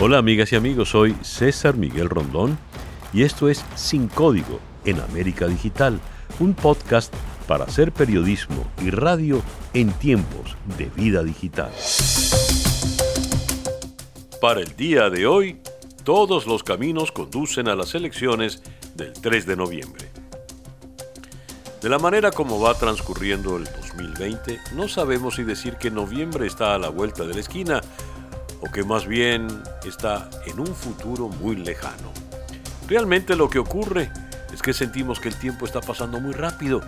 Hola 0.00 0.18
amigas 0.18 0.52
y 0.52 0.56
amigos, 0.56 0.90
soy 0.90 1.16
César 1.22 1.76
Miguel 1.76 2.08
Rondón 2.08 2.56
y 3.12 3.24
esto 3.24 3.48
es 3.48 3.64
Sin 3.74 4.06
Código 4.06 4.60
en 4.84 5.00
América 5.00 5.48
Digital, 5.48 5.98
un 6.38 6.54
podcast 6.54 7.12
para 7.48 7.64
hacer 7.64 7.90
periodismo 7.90 8.64
y 8.80 8.90
radio 8.90 9.42
en 9.74 9.90
tiempos 9.90 10.56
de 10.78 10.84
vida 10.94 11.24
digital. 11.24 11.72
Para 14.40 14.60
el 14.60 14.76
día 14.76 15.10
de 15.10 15.26
hoy, 15.26 15.60
todos 16.04 16.46
los 16.46 16.62
caminos 16.62 17.10
conducen 17.10 17.66
a 17.66 17.74
las 17.74 17.96
elecciones 17.96 18.62
del 18.94 19.14
3 19.14 19.46
de 19.46 19.56
noviembre. 19.56 20.08
De 21.82 21.88
la 21.88 21.98
manera 21.98 22.30
como 22.30 22.60
va 22.60 22.74
transcurriendo 22.74 23.56
el 23.56 23.64
2020, 23.64 24.60
no 24.76 24.86
sabemos 24.86 25.34
si 25.34 25.42
decir 25.42 25.74
que 25.74 25.90
noviembre 25.90 26.46
está 26.46 26.76
a 26.76 26.78
la 26.78 26.88
vuelta 26.88 27.24
de 27.24 27.34
la 27.34 27.40
esquina 27.40 27.80
o 28.60 28.70
que 28.70 28.84
más 28.84 29.06
bien 29.06 29.48
está 29.84 30.28
en 30.46 30.60
un 30.60 30.74
futuro 30.74 31.28
muy 31.28 31.56
lejano. 31.56 32.12
Realmente 32.88 33.36
lo 33.36 33.48
que 33.50 33.58
ocurre 33.58 34.10
es 34.52 34.62
que 34.62 34.72
sentimos 34.72 35.20
que 35.20 35.28
el 35.28 35.38
tiempo 35.38 35.66
está 35.66 35.80
pasando 35.80 36.20
muy 36.20 36.32
rápido 36.32 36.80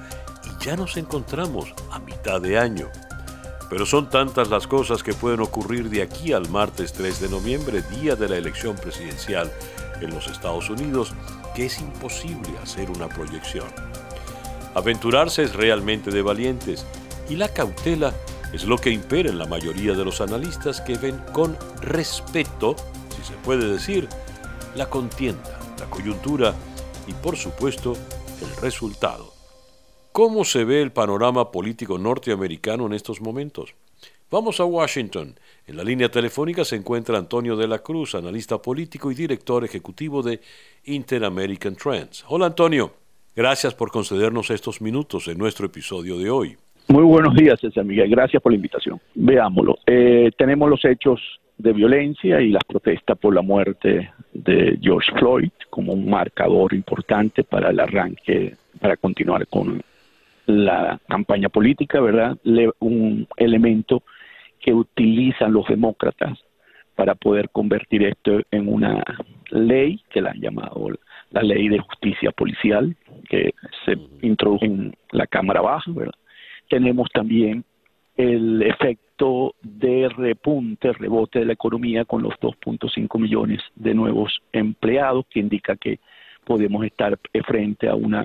y 0.45 0.65
ya 0.65 0.77
nos 0.77 0.97
encontramos 0.97 1.75
a 1.91 1.99
mitad 1.99 2.41
de 2.41 2.59
año. 2.59 2.89
Pero 3.69 3.87
son 3.87 4.11
tantas 4.11 4.49
las 4.49 4.67
cosas 4.67 5.03
que 5.03 5.13
pueden 5.13 5.41
ocurrir 5.41 5.91
de 5.91 6.03
aquí 6.03 6.33
al 6.33 6.49
martes 6.49 6.93
3 6.93 7.21
de 7.21 7.29
noviembre, 7.29 7.83
día 7.83 8.17
de 8.17 8.29
la 8.29 8.37
elección 8.37 8.77
presidencial 8.77 9.51
en 10.01 10.11
los 10.11 10.27
Estados 10.27 10.71
Unidos, 10.71 11.13
que 11.55 11.67
es 11.67 11.81
imposible 11.81 12.51
hacer 12.63 12.91
una 12.91 13.09
proyección. 13.09 13.69
Aventurarse 14.75 15.43
es 15.43 15.55
realmente 15.55 16.11
de 16.11 16.23
valientes 16.23 16.87
y 17.29 17.37
la 17.37 17.49
cautela 17.49 18.13
es 18.53 18.65
lo 18.65 18.79
que 18.79 18.91
impera 18.91 19.31
en 19.31 19.39
la 19.39 19.47
mayoría 19.47 19.95
de 19.95 20.05
los 20.05 20.21
analistas 20.21 20.81
que 20.81 20.99
ven 20.99 21.19
con 21.33 21.57
respeto, 21.81 22.77
si 23.17 23.23
se 23.23 23.35
puede 23.35 23.67
decir, 23.71 24.09
la 24.75 24.89
contienda, 24.91 25.59
la 25.79 25.87
coyuntura 25.87 26.55
y 27.07 27.13
por 27.13 27.37
supuesto 27.37 27.97
el 28.43 28.63
resultado. 28.63 29.33
¿Cómo 30.13 30.45
se 30.45 30.65
ve 30.65 30.83
el 30.83 30.91
panorama 30.91 31.53
político 31.53 31.97
norteamericano 31.97 32.87
en 32.87 32.95
estos 32.95 33.21
momentos? 33.21 33.75
Vamos 34.31 34.61
a 34.61 34.65
Washington. 34.65 35.39
En 35.67 35.77
la 35.77 35.85
línea 35.85 36.11
telefónica 36.11 36.65
se 36.65 36.77
encuentra 36.77 37.19
Antonio 37.19 37.57
de 37.57 37.69
la 37.69 37.81
Cruz, 37.81 38.15
analista 38.15 38.61
político 38.61 39.11
y 39.11 39.15
director 39.15 39.65
ejecutivo 39.65 40.23
de 40.23 40.41
Inter-American 40.85 41.77
Trends. 41.77 42.25
Hola 42.29 42.47
Antonio, 42.47 42.93
gracias 43.35 43.75
por 43.75 43.91
concedernos 43.91 44.51
estos 44.51 44.81
minutos 44.81 45.29
en 45.29 45.39
nuestro 45.39 45.67
episodio 45.67 46.19
de 46.19 46.31
hoy. 46.31 46.57
Muy 46.91 47.05
buenos 47.05 47.37
días, 47.37 47.61
César 47.61 47.85
Miguel. 47.85 48.11
Gracias 48.11 48.43
por 48.43 48.51
la 48.51 48.57
invitación. 48.57 49.01
Veámoslo. 49.15 49.79
Eh, 49.87 50.33
tenemos 50.37 50.69
los 50.69 50.85
hechos 50.85 51.21
de 51.57 51.73
violencia 51.73 52.41
y 52.41 52.49
las 52.49 52.65
protestas 52.65 53.17
por 53.17 53.33
la 53.33 53.43
muerte 53.43 54.11
de 54.33 54.77
George 54.83 55.13
Floyd 55.17 55.53
como 55.71 55.93
un 55.93 56.11
marcador 56.11 56.75
importante 56.75 57.45
para 57.45 57.71
el 57.71 57.79
arranque, 57.79 58.57
para 58.81 58.97
continuar 58.97 59.47
con 59.47 59.81
la 60.47 60.99
campaña 61.09 61.49
política, 61.49 62.01
¿verdad? 62.01 62.37
un 62.81 63.29
elemento 63.37 64.03
que 64.59 64.75
utilizan 64.75 65.53
los 65.53 65.69
demócratas 65.69 66.41
para 66.97 67.15
poder 67.15 67.51
convertir 67.51 68.03
esto 68.03 68.41
en 68.51 68.67
una 68.67 69.05
ley 69.51 70.03
que 70.11 70.23
la 70.23 70.31
han 70.31 70.41
llamado 70.41 70.89
la 71.31 71.43
ley 71.43 71.69
de 71.69 71.79
justicia 71.79 72.33
policial, 72.33 72.97
que 73.29 73.55
se 73.85 73.97
introdujo 74.23 74.65
en 74.65 74.93
la 75.13 75.29
Cámara 75.29 75.61
Baja, 75.61 75.93
¿verdad? 75.95 76.15
Tenemos 76.71 77.11
también 77.13 77.65
el 78.17 78.63
efecto 78.63 79.55
de 79.61 80.09
repunte, 80.09 80.93
rebote 80.93 81.41
de 81.41 81.45
la 81.47 81.53
economía 81.53 82.05
con 82.05 82.23
los 82.23 82.35
2.5 82.35 83.19
millones 83.19 83.61
de 83.75 83.93
nuevos 83.93 84.41
empleados, 84.53 85.27
que 85.29 85.41
indica 85.41 85.77
que 85.77 85.99
podemos 86.45 86.85
estar 86.85 87.19
frente 87.45 87.89
a 87.89 87.95
una 87.95 88.25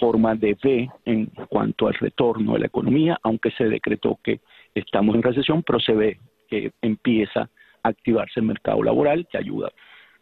forma 0.00 0.34
de 0.34 0.56
V 0.60 0.90
en 1.04 1.26
cuanto 1.48 1.86
al 1.86 1.94
retorno 1.94 2.54
de 2.54 2.60
la 2.60 2.66
economía, 2.66 3.18
aunque 3.22 3.50
se 3.52 3.64
decretó 3.64 4.18
que 4.24 4.40
estamos 4.74 5.14
en 5.14 5.22
recesión, 5.22 5.62
pero 5.62 5.78
se 5.78 5.92
ve 5.92 6.18
que 6.48 6.72
empieza 6.80 7.42
a 7.82 7.88
activarse 7.90 8.40
el 8.40 8.46
mercado 8.46 8.82
laboral, 8.82 9.28
que 9.30 9.38
ayuda 9.38 9.70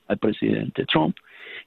al 0.08 0.18
presidente 0.18 0.84
Trump. 0.84 1.16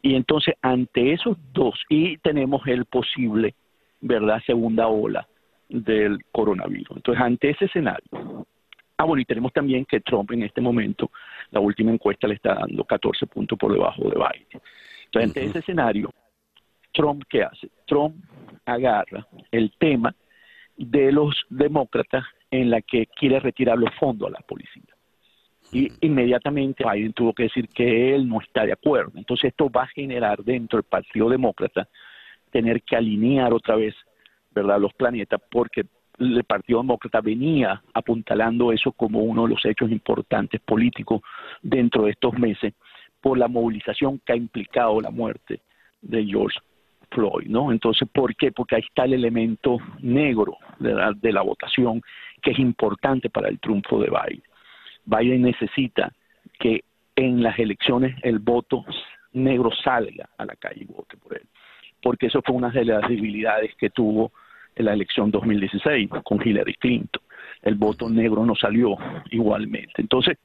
Y 0.01 0.15
entonces, 0.15 0.55
ante 0.61 1.13
esos 1.13 1.37
dos, 1.53 1.79
y 1.89 2.17
tenemos 2.17 2.67
el 2.67 2.85
posible, 2.85 3.55
¿verdad?, 4.01 4.41
segunda 4.45 4.87
ola 4.87 5.25
del 5.83 6.23
coronavirus. 6.31 6.97
Entonces, 6.97 7.23
ante 7.23 7.49
ese 7.49 7.65
escenario, 7.65 8.45
ah, 8.97 9.03
bueno, 9.03 9.21
y 9.21 9.25
tenemos 9.25 9.51
también 9.53 9.85
que 9.85 9.99
Trump 10.01 10.31
en 10.31 10.43
este 10.43 10.61
momento, 10.61 11.11
la 11.51 11.59
última 11.59 11.91
encuesta 11.91 12.27
le 12.27 12.35
está 12.35 12.55
dando 12.55 12.83
14 12.83 13.27
puntos 13.27 13.57
por 13.57 13.73
debajo 13.73 14.03
de 14.03 14.15
Biden. 14.15 14.61
Entonces, 15.05 15.29
ante 15.29 15.45
ese 15.45 15.59
escenario, 15.59 16.11
Trump, 16.93 17.23
¿qué 17.29 17.43
hace? 17.43 17.69
Trump 17.85 18.15
agarra 18.65 19.27
el 19.51 19.71
tema 19.77 20.15
de 20.77 21.11
los 21.11 21.35
demócratas 21.49 22.25
en 22.51 22.69
la 22.69 22.81
que 22.81 23.07
quiere 23.07 23.39
retirar 23.39 23.77
los 23.77 23.93
fondos 23.95 24.29
a 24.29 24.31
la 24.31 24.39
policía. 24.39 24.83
Y 25.71 25.89
inmediatamente 26.01 26.83
Biden 26.89 27.13
tuvo 27.13 27.33
que 27.33 27.43
decir 27.43 27.67
que 27.69 28.13
él 28.13 28.27
no 28.29 28.39
está 28.39 28.65
de 28.65 28.73
acuerdo. 28.73 29.11
Entonces 29.15 29.49
esto 29.49 29.69
va 29.69 29.83
a 29.83 29.87
generar 29.87 30.43
dentro 30.43 30.77
del 30.77 30.83
Partido 30.83 31.29
Demócrata 31.29 31.87
tener 32.51 32.83
que 32.83 32.95
alinear 32.95 33.53
otra 33.53 33.75
vez 33.75 33.95
¿verdad? 34.55 34.79
los 34.79 34.93
planetas, 34.93 35.41
porque 35.51 35.85
el 36.17 36.43
Partido 36.45 36.79
Demócrata 36.79 37.19
venía 37.21 37.83
apuntalando 37.93 38.71
eso 38.71 38.93
como 38.93 39.19
uno 39.19 39.43
de 39.43 39.49
los 39.49 39.65
hechos 39.65 39.91
importantes 39.91 40.61
políticos 40.61 41.21
dentro 41.61 42.03
de 42.03 42.11
estos 42.11 42.33
meses 42.39 42.73
por 43.19 43.37
la 43.37 43.47
movilización 43.47 44.21
que 44.25 44.33
ha 44.33 44.35
implicado 44.35 45.01
la 45.01 45.11
muerte 45.11 45.61
de 46.01 46.25
George 46.25 46.57
Floyd, 47.11 47.47
¿no? 47.47 47.71
Entonces, 47.71 48.07
¿por 48.11 48.35
qué? 48.35 48.51
Porque 48.51 48.75
ahí 48.75 48.83
está 48.87 49.05
el 49.05 49.13
elemento 49.13 49.77
negro 50.01 50.57
de 50.79 50.93
la, 50.93 51.11
de 51.13 51.33
la 51.33 51.41
votación 51.41 52.01
que 52.41 52.51
es 52.51 52.59
importante 52.59 53.29
para 53.29 53.49
el 53.49 53.59
triunfo 53.59 53.99
de 53.99 54.09
Biden. 54.09 54.43
Biden 55.05 55.41
necesita 55.41 56.13
que 56.59 56.83
en 57.15 57.43
las 57.43 57.57
elecciones 57.59 58.15
el 58.23 58.39
voto 58.39 58.85
negro 59.33 59.69
salga 59.83 60.29
a 60.37 60.45
la 60.45 60.55
calle 60.55 60.83
y 60.83 60.85
vote 60.85 61.17
por 61.17 61.35
él, 61.35 61.47
porque 62.01 62.27
eso 62.27 62.41
fue 62.43 62.55
una 62.55 62.69
de 62.69 62.85
las 62.85 63.07
debilidades 63.07 63.75
que 63.75 63.89
tuvo 63.89 64.31
en 64.75 64.85
la 64.85 64.93
elección 64.93 65.31
2016 65.31 66.09
con 66.23 66.45
Hillary 66.45 66.75
Clinton. 66.75 67.21
El 67.61 67.75
voto 67.75 68.09
negro 68.09 68.45
no 68.45 68.55
salió 68.55 68.95
igualmente. 69.31 69.93
Entonces, 69.97 70.37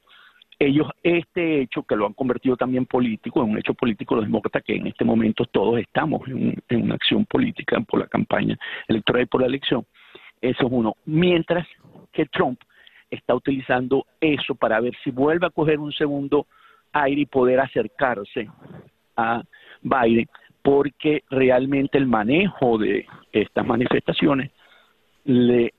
ellos 0.60 0.88
este 1.02 1.62
hecho 1.62 1.82
que 1.82 1.96
lo 1.96 2.06
han 2.06 2.12
convertido 2.12 2.56
también 2.56 2.84
político, 2.84 3.42
en 3.42 3.50
un 3.50 3.58
hecho 3.58 3.72
político 3.72 4.14
los 4.14 4.26
demócratas 4.26 4.62
que 4.62 4.76
en 4.76 4.86
este 4.86 5.04
momento 5.04 5.46
todos 5.46 5.80
estamos 5.80 6.20
en, 6.28 6.54
una 6.70 6.94
acción 6.94 7.24
política 7.24 7.80
por 7.80 8.00
la 8.00 8.06
campaña 8.06 8.58
electoral 8.86 9.22
y 9.22 9.26
por 9.26 9.40
la 9.40 9.46
elección, 9.46 9.86
eso 10.40 10.66
es 10.66 10.72
uno. 10.72 10.96
Mientras 11.06 11.66
que 12.12 12.26
Trump 12.26 12.60
está 13.10 13.34
utilizando 13.34 14.06
eso 14.20 14.54
para 14.54 14.80
ver 14.80 14.94
si 15.02 15.10
vuelve 15.10 15.46
a 15.46 15.50
coger 15.50 15.78
un 15.78 15.92
segundo 15.92 16.46
aire 16.92 17.22
y 17.22 17.26
poder 17.26 17.60
acercarse 17.60 18.48
a 19.16 19.42
Biden 19.82 20.28
porque 20.62 21.22
realmente 21.30 21.98
el 21.98 22.06
manejo 22.06 22.78
de 22.78 23.06
estas 23.32 23.66
manifestaciones 23.66 24.50
le 25.24 25.72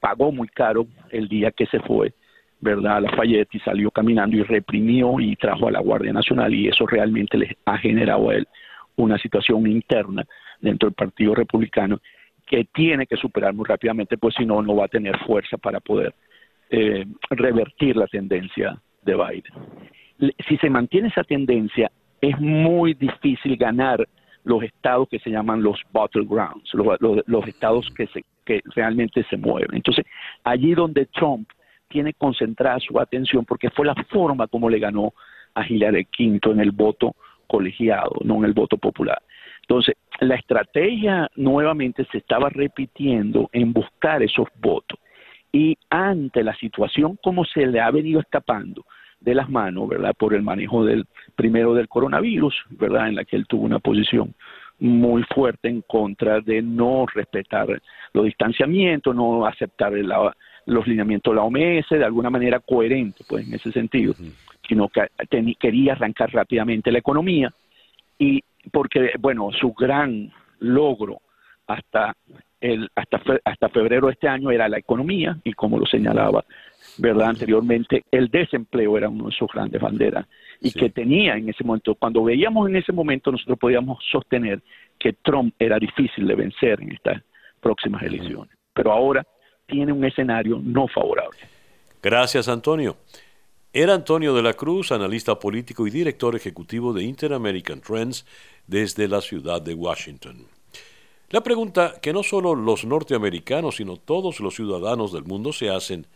pagó 0.00 0.32
muy 0.32 0.48
caro 0.48 0.86
el 1.10 1.28
día 1.28 1.50
que 1.50 1.66
se 1.66 1.80
fue, 1.80 2.12
¿verdad? 2.60 2.96
A 2.96 3.00
Lafayette 3.00 3.54
y 3.54 3.60
salió 3.60 3.90
caminando 3.90 4.36
y 4.36 4.42
reprimió 4.42 5.20
y 5.20 5.36
trajo 5.36 5.68
a 5.68 5.72
la 5.72 5.80
Guardia 5.80 6.12
Nacional 6.12 6.54
y 6.54 6.68
eso 6.68 6.86
realmente 6.86 7.36
le 7.36 7.56
ha 7.64 7.78
generado 7.78 8.30
a 8.30 8.36
él 8.36 8.48
una 8.96 9.18
situación 9.18 9.66
interna 9.66 10.24
dentro 10.60 10.88
del 10.88 10.94
Partido 10.94 11.34
Republicano 11.34 12.00
que 12.46 12.64
tiene 12.72 13.06
que 13.06 13.16
superar 13.16 13.52
muy 13.52 13.66
rápidamente, 13.66 14.16
pues 14.16 14.34
si 14.34 14.46
no, 14.46 14.62
no 14.62 14.74
va 14.74 14.86
a 14.86 14.88
tener 14.88 15.16
fuerza 15.20 15.58
para 15.58 15.80
poder 15.80 16.14
eh, 16.70 17.04
revertir 17.30 17.96
la 17.96 18.06
tendencia 18.06 18.80
de 19.02 19.14
Biden. 19.14 20.32
Si 20.48 20.56
se 20.56 20.70
mantiene 20.70 21.08
esa 21.08 21.24
tendencia, 21.24 21.90
es 22.20 22.38
muy 22.40 22.94
difícil 22.94 23.56
ganar 23.56 24.06
los 24.44 24.62
estados 24.62 25.08
que 25.08 25.18
se 25.18 25.30
llaman 25.30 25.62
los 25.62 25.80
battlegrounds, 25.92 26.72
los, 26.72 27.46
estados 27.46 27.88
que, 27.96 28.06
se, 28.08 28.24
que 28.44 28.62
realmente 28.74 29.24
se 29.24 29.36
mueven. 29.36 29.74
Entonces, 29.74 30.06
allí 30.44 30.74
donde 30.74 31.06
Trump 31.06 31.48
tiene 31.88 32.14
concentrada 32.14 32.78
su 32.80 32.98
atención, 32.98 33.44
porque 33.44 33.70
fue 33.70 33.86
la 33.86 33.94
forma 34.10 34.46
como 34.46 34.70
le 34.70 34.78
ganó 34.78 35.12
a 35.54 35.66
Hillary 35.66 36.06
Clinton 36.06 36.54
en 36.54 36.60
el 36.60 36.70
voto 36.70 37.14
colegiado, 37.46 38.12
no 38.24 38.36
en 38.36 38.44
el 38.44 38.52
voto 38.52 38.76
popular. 38.76 39.20
Entonces, 39.62 39.96
la 40.20 40.34
estrategia 40.34 41.30
nuevamente 41.36 42.06
se 42.10 42.18
estaba 42.18 42.48
repitiendo 42.48 43.50
en 43.52 43.72
buscar 43.72 44.22
esos 44.22 44.48
votos. 44.60 44.98
Y 45.52 45.76
ante 45.90 46.42
la 46.42 46.54
situación 46.56 47.18
como 47.22 47.44
se 47.44 47.66
le 47.66 47.80
ha 47.80 47.90
venido 47.90 48.20
escapando, 48.20 48.84
de 49.20 49.34
las 49.34 49.48
manos, 49.48 49.88
¿verdad? 49.88 50.14
Por 50.16 50.34
el 50.34 50.42
manejo 50.42 50.84
del 50.84 51.06
primero 51.34 51.74
del 51.74 51.88
coronavirus, 51.88 52.54
¿verdad? 52.70 53.08
En 53.08 53.16
la 53.16 53.24
que 53.24 53.36
él 53.36 53.46
tuvo 53.46 53.64
una 53.64 53.78
posición 53.78 54.34
muy 54.80 55.24
fuerte 55.34 55.68
en 55.68 55.82
contra 55.82 56.40
de 56.40 56.62
no 56.62 57.06
respetar 57.12 57.82
los 58.12 58.24
distanciamientos, 58.24 59.14
no 59.14 59.44
aceptar 59.44 59.92
los 60.66 60.86
lineamientos 60.86 61.32
de 61.32 61.36
la 61.36 61.42
OMS, 61.42 61.88
de 61.90 62.04
alguna 62.04 62.30
manera 62.30 62.60
coherente, 62.60 63.24
pues 63.28 63.46
en 63.46 63.54
ese 63.54 63.72
sentido. 63.72 64.14
sino 64.68 64.88
que 64.88 65.08
quería 65.58 65.92
arrancar 65.92 66.30
rápidamente 66.30 66.92
la 66.92 66.98
economía 66.98 67.52
y 68.18 68.42
porque, 68.70 69.12
bueno, 69.18 69.50
su 69.52 69.72
gran 69.72 70.30
logro 70.58 71.20
hasta 71.66 72.14
el, 72.60 72.88
hasta, 72.94 73.20
hasta 73.44 73.68
febrero 73.68 74.06
de 74.06 74.14
este 74.14 74.28
año 74.28 74.50
era 74.50 74.68
la 74.68 74.78
economía 74.78 75.38
y 75.44 75.52
como 75.52 75.78
lo 75.78 75.86
señalaba 75.86 76.44
verdad 76.96 77.28
anteriormente 77.28 78.04
el 78.10 78.28
desempleo 78.28 78.96
era 78.96 79.08
una 79.08 79.26
de 79.26 79.32
sus 79.32 79.48
grandes 79.52 79.80
banderas 79.80 80.26
y 80.60 80.72
que 80.72 80.90
tenía 80.90 81.36
en 81.36 81.48
ese 81.48 81.62
momento 81.62 81.94
cuando 81.94 82.24
veíamos 82.24 82.68
en 82.68 82.76
ese 82.76 82.92
momento 82.92 83.30
nosotros 83.30 83.58
podíamos 83.58 83.98
sostener 84.10 84.60
que 84.98 85.12
Trump 85.12 85.54
era 85.58 85.78
difícil 85.78 86.26
de 86.26 86.34
vencer 86.34 86.80
en 86.80 86.92
estas 86.92 87.22
próximas 87.60 88.02
elecciones. 88.02 88.52
Pero 88.72 88.92
ahora 88.92 89.24
tiene 89.66 89.92
un 89.92 90.04
escenario 90.04 90.60
no 90.62 90.88
favorable. 90.88 91.38
Gracias 92.02 92.48
Antonio. 92.48 92.96
Era 93.72 93.94
Antonio 93.94 94.34
de 94.34 94.42
la 94.42 94.54
Cruz, 94.54 94.92
analista 94.92 95.38
político 95.38 95.86
y 95.86 95.90
director 95.90 96.34
ejecutivo 96.34 96.92
de 96.92 97.04
Inter-American 97.04 97.80
Trends 97.80 98.24
desde 98.66 99.06
la 99.06 99.20
ciudad 99.20 99.60
de 99.60 99.74
Washington. 99.74 100.46
La 101.30 101.42
pregunta 101.42 101.98
que 102.00 102.14
no 102.14 102.22
solo 102.22 102.54
los 102.54 102.86
norteamericanos, 102.86 103.76
sino 103.76 103.98
todos 103.98 104.40
los 104.40 104.54
ciudadanos 104.54 105.12
del 105.12 105.24
mundo 105.24 105.52
se 105.52 105.68
hacen, 105.68 106.06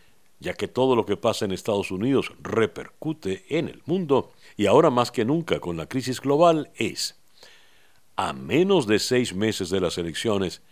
ya 0.41 0.55
que 0.55 0.69
todo 0.69 0.97
lo 0.97 1.05
que 1.05 1.19
pasa 1.19 1.44
en 1.44 1.53
Estados 1.53 1.91
Unidos 1.91 2.32
repercute 2.41 3.44
en 3.50 3.69
el 3.69 3.82
mundo, 3.85 4.32
y 4.56 4.64
ahora 4.64 4.88
más 4.88 5.11
que 5.11 5.26
nunca 5.26 5.61
con 5.61 5.76
la 5.76 5.87
crisis 5.87 6.19
global, 6.19 6.70
es, 6.76 7.20
a 8.17 8.32
menos 8.32 8.87
de 8.87 8.99
seis 8.99 9.35
meses 9.35 9.69
de 9.69 9.82
las 9.82 9.99
elecciones, 9.99 10.62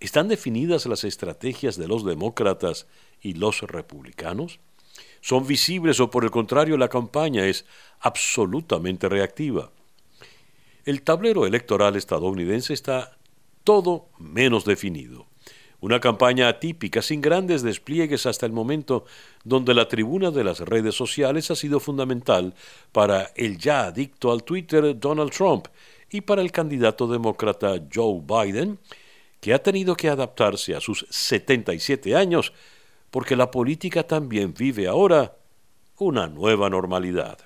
¿están 0.00 0.26
definidas 0.26 0.86
las 0.86 1.04
estrategias 1.04 1.76
de 1.76 1.86
los 1.86 2.02
demócratas 2.02 2.86
y 3.20 3.34
los 3.34 3.60
republicanos? 3.60 4.58
¿Son 5.20 5.46
visibles 5.46 6.00
o 6.00 6.10
por 6.10 6.24
el 6.24 6.30
contrario 6.30 6.78
la 6.78 6.88
campaña 6.88 7.44
es 7.46 7.66
absolutamente 8.00 9.10
reactiva? 9.10 9.70
El 10.86 11.02
tablero 11.02 11.46
electoral 11.46 11.94
estadounidense 11.94 12.72
está 12.72 13.18
todo 13.64 14.08
menos 14.18 14.64
definido. 14.64 15.26
Una 15.80 15.98
campaña 15.98 16.46
atípica, 16.46 17.02
sin 17.02 17.20
grandes 17.20 17.62
despliegues 17.62 18.24
hasta 18.26 18.46
el 18.46 18.52
momento, 18.52 19.04
donde 19.42 19.74
la 19.74 19.88
tribuna 19.88 20.30
de 20.30 20.44
las 20.44 20.60
redes 20.60 20.94
sociales 20.94 21.50
ha 21.50 21.56
sido 21.56 21.80
fundamental 21.80 22.54
para 22.92 23.32
el 23.34 23.58
ya 23.58 23.86
adicto 23.86 24.30
al 24.30 24.44
Twitter 24.44 24.96
Donald 24.98 25.32
Trump 25.32 25.66
y 26.08 26.20
para 26.20 26.40
el 26.40 26.52
candidato 26.52 27.08
demócrata 27.08 27.82
Joe 27.92 28.22
Biden, 28.22 28.78
que 29.40 29.54
ha 29.54 29.60
tenido 29.60 29.96
que 29.96 30.08
adaptarse 30.08 30.76
a 30.76 30.80
sus 30.80 31.04
77 31.10 32.14
años, 32.14 32.52
porque 33.10 33.34
la 33.34 33.50
política 33.50 34.04
también 34.04 34.54
vive 34.54 34.86
ahora 34.86 35.36
una 35.98 36.28
nueva 36.28 36.70
normalidad. 36.70 37.38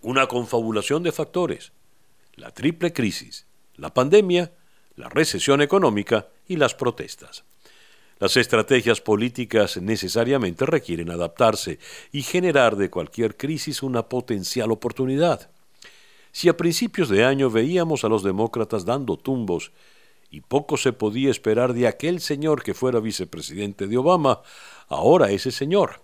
Una 0.00 0.26
confabulación 0.28 1.02
de 1.02 1.12
factores. 1.12 1.72
La 2.36 2.52
triple 2.52 2.94
crisis, 2.94 3.46
la 3.76 3.92
pandemia, 3.92 4.50
la 4.96 5.08
recesión 5.08 5.62
económica 5.62 6.28
y 6.46 6.56
las 6.56 6.74
protestas. 6.74 7.44
Las 8.18 8.36
estrategias 8.36 9.00
políticas 9.00 9.78
necesariamente 9.78 10.64
requieren 10.64 11.10
adaptarse 11.10 11.78
y 12.12 12.22
generar 12.22 12.76
de 12.76 12.88
cualquier 12.88 13.36
crisis 13.36 13.82
una 13.82 14.08
potencial 14.08 14.70
oportunidad. 14.70 15.50
Si 16.30 16.48
a 16.48 16.56
principios 16.56 17.08
de 17.08 17.24
año 17.24 17.50
veíamos 17.50 18.04
a 18.04 18.08
los 18.08 18.22
demócratas 18.22 18.84
dando 18.84 19.16
tumbos 19.16 19.72
y 20.30 20.40
poco 20.40 20.76
se 20.76 20.92
podía 20.92 21.30
esperar 21.30 21.74
de 21.74 21.86
aquel 21.86 22.20
señor 22.20 22.62
que 22.62 22.74
fuera 22.74 23.00
vicepresidente 23.00 23.86
de 23.86 23.98
Obama, 23.98 24.40
ahora 24.88 25.30
ese 25.30 25.50
señor, 25.50 26.00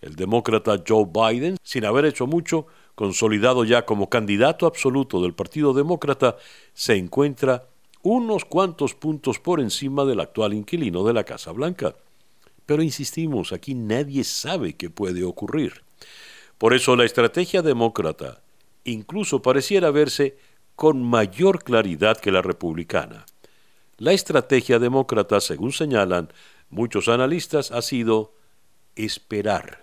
el 0.00 0.14
demócrata 0.14 0.82
Joe 0.86 1.04
Biden, 1.04 1.56
sin 1.62 1.84
haber 1.84 2.04
hecho 2.04 2.26
mucho, 2.26 2.68
consolidado 2.94 3.64
ya 3.64 3.84
como 3.84 4.08
candidato 4.08 4.66
absoluto 4.66 5.20
del 5.20 5.34
Partido 5.34 5.74
Demócrata, 5.74 6.36
se 6.72 6.94
encuentra 6.94 7.66
unos 8.06 8.44
cuantos 8.44 8.94
puntos 8.94 9.40
por 9.40 9.58
encima 9.58 10.04
del 10.04 10.20
actual 10.20 10.54
inquilino 10.54 11.02
de 11.02 11.12
la 11.12 11.24
Casa 11.24 11.50
Blanca. 11.50 11.96
Pero 12.64 12.80
insistimos, 12.84 13.52
aquí 13.52 13.74
nadie 13.74 14.22
sabe 14.22 14.74
qué 14.74 14.90
puede 14.90 15.24
ocurrir. 15.24 15.82
Por 16.56 16.72
eso 16.72 16.94
la 16.94 17.04
estrategia 17.04 17.62
demócrata 17.62 18.42
incluso 18.84 19.42
pareciera 19.42 19.90
verse 19.90 20.38
con 20.76 21.02
mayor 21.02 21.64
claridad 21.64 22.16
que 22.18 22.30
la 22.30 22.42
republicana. 22.42 23.26
La 23.98 24.12
estrategia 24.12 24.78
demócrata, 24.78 25.40
según 25.40 25.72
señalan 25.72 26.32
muchos 26.70 27.08
analistas, 27.08 27.72
ha 27.72 27.82
sido 27.82 28.34
esperar. 28.94 29.82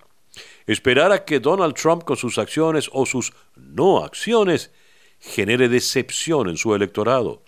Esperar 0.65 1.11
a 1.11 1.25
que 1.25 1.41
Donald 1.41 1.73
Trump 1.73 2.05
con 2.05 2.15
sus 2.15 2.37
acciones 2.37 2.89
o 2.93 3.05
sus 3.05 3.33
no 3.57 4.01
acciones 4.01 4.71
genere 5.19 5.67
decepción 5.67 6.47
en 6.47 6.55
su 6.55 6.73
electorado 6.73 7.43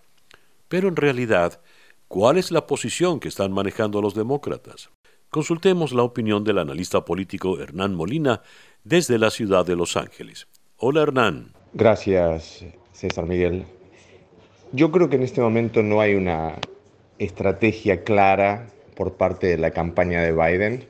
pero 0.76 0.90
en 0.90 0.98
realidad, 0.98 1.62
¿cuál 2.10 2.38
es 2.38 2.52
la 2.52 2.68
posición 2.68 3.22
que 3.22 3.30
están 3.30 3.54
manejando 3.54 4.02
los 4.02 4.14
demócratas? 4.14 4.90
Consultemos 5.30 5.94
la 5.94 6.04
opinión 6.04 6.44
del 6.44 6.58
analista 6.58 7.06
político 7.06 7.58
Hernán 7.62 7.96
Molina 7.96 8.42
desde 8.84 9.18
la 9.18 9.30
ciudad 9.30 9.66
de 9.66 9.78
Los 9.78 9.96
Ángeles. 9.96 10.48
Hola 10.76 11.04
Hernán. 11.04 11.54
Gracias, 11.72 12.66
César 12.92 13.26
Miguel. 13.26 13.64
Yo 14.74 14.92
creo 14.92 15.08
que 15.08 15.16
en 15.16 15.24
este 15.24 15.40
momento 15.40 15.82
no 15.82 16.02
hay 16.02 16.16
una 16.16 16.56
estrategia 17.20 18.04
clara 18.04 18.68
por 18.98 19.14
parte 19.14 19.48
de 19.48 19.58
la 19.58 19.72
campaña 19.72 20.22
de 20.24 20.34
Biden, 20.34 20.84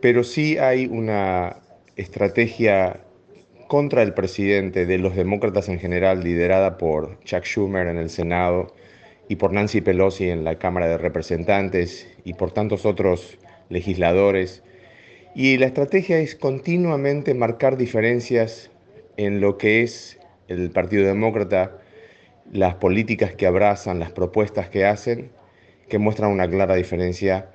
pero 0.00 0.22
sí 0.22 0.56
hay 0.56 0.86
una 0.86 1.56
estrategia 1.96 3.00
contra 3.66 4.04
el 4.04 4.14
presidente 4.14 4.86
de 4.86 4.98
los 4.98 5.16
demócratas 5.16 5.68
en 5.68 5.80
general, 5.80 6.22
liderada 6.22 6.78
por 6.78 7.18
Chuck 7.24 7.42
Schumer 7.42 7.88
en 7.88 7.96
el 7.96 8.08
Senado 8.08 8.72
y 9.28 9.36
por 9.36 9.52
Nancy 9.52 9.80
Pelosi 9.80 10.28
en 10.28 10.44
la 10.44 10.58
Cámara 10.58 10.88
de 10.88 10.98
Representantes 10.98 12.08
y 12.24 12.34
por 12.34 12.52
tantos 12.52 12.84
otros 12.84 13.38
legisladores. 13.68 14.62
Y 15.34 15.58
la 15.58 15.66
estrategia 15.66 16.18
es 16.18 16.36
continuamente 16.36 17.34
marcar 17.34 17.76
diferencias 17.76 18.70
en 19.16 19.40
lo 19.40 19.58
que 19.58 19.82
es 19.82 20.18
el 20.48 20.70
Partido 20.70 21.06
Demócrata, 21.06 21.78
las 22.52 22.74
políticas 22.76 23.34
que 23.34 23.46
abrazan, 23.46 23.98
las 23.98 24.12
propuestas 24.12 24.68
que 24.68 24.84
hacen, 24.84 25.30
que 25.88 25.98
muestran 25.98 26.30
una 26.30 26.48
clara 26.48 26.74
diferencia 26.74 27.50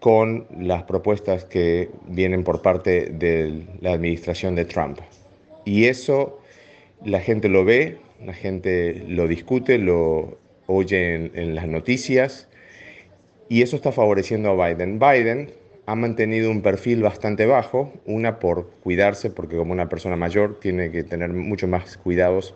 con 0.00 0.46
las 0.58 0.84
propuestas 0.84 1.44
que 1.44 1.90
vienen 2.06 2.42
por 2.42 2.62
parte 2.62 3.10
de 3.10 3.66
la 3.80 3.92
administración 3.92 4.54
de 4.54 4.64
Trump. 4.64 4.98
Y 5.64 5.84
eso 5.86 6.40
la 7.04 7.20
gente 7.20 7.48
lo 7.48 7.64
ve, 7.64 7.98
la 8.24 8.32
gente 8.32 9.04
lo 9.06 9.28
discute, 9.28 9.78
lo 9.78 10.38
oye 10.70 11.30
en, 11.34 11.54
las 11.54 11.66
noticias 11.66 12.48
y 13.48 13.62
eso 13.62 13.76
está 13.76 13.92
favoreciendo 13.92 14.50
a 14.50 14.68
Biden. 14.68 14.98
Biden 14.98 15.50
ha 15.86 15.94
mantenido 15.96 16.50
un 16.50 16.62
perfil 16.62 17.02
bastante 17.02 17.46
bajo, 17.46 17.92
una 18.06 18.38
por 18.38 18.70
cuidarse, 18.82 19.30
porque 19.30 19.56
como 19.56 19.72
una 19.72 19.88
persona 19.88 20.16
mayor 20.16 20.60
tiene 20.60 20.92
que 20.92 21.02
tener 21.02 21.30
mucho 21.30 21.66
más 21.66 21.96
cuidados 21.96 22.54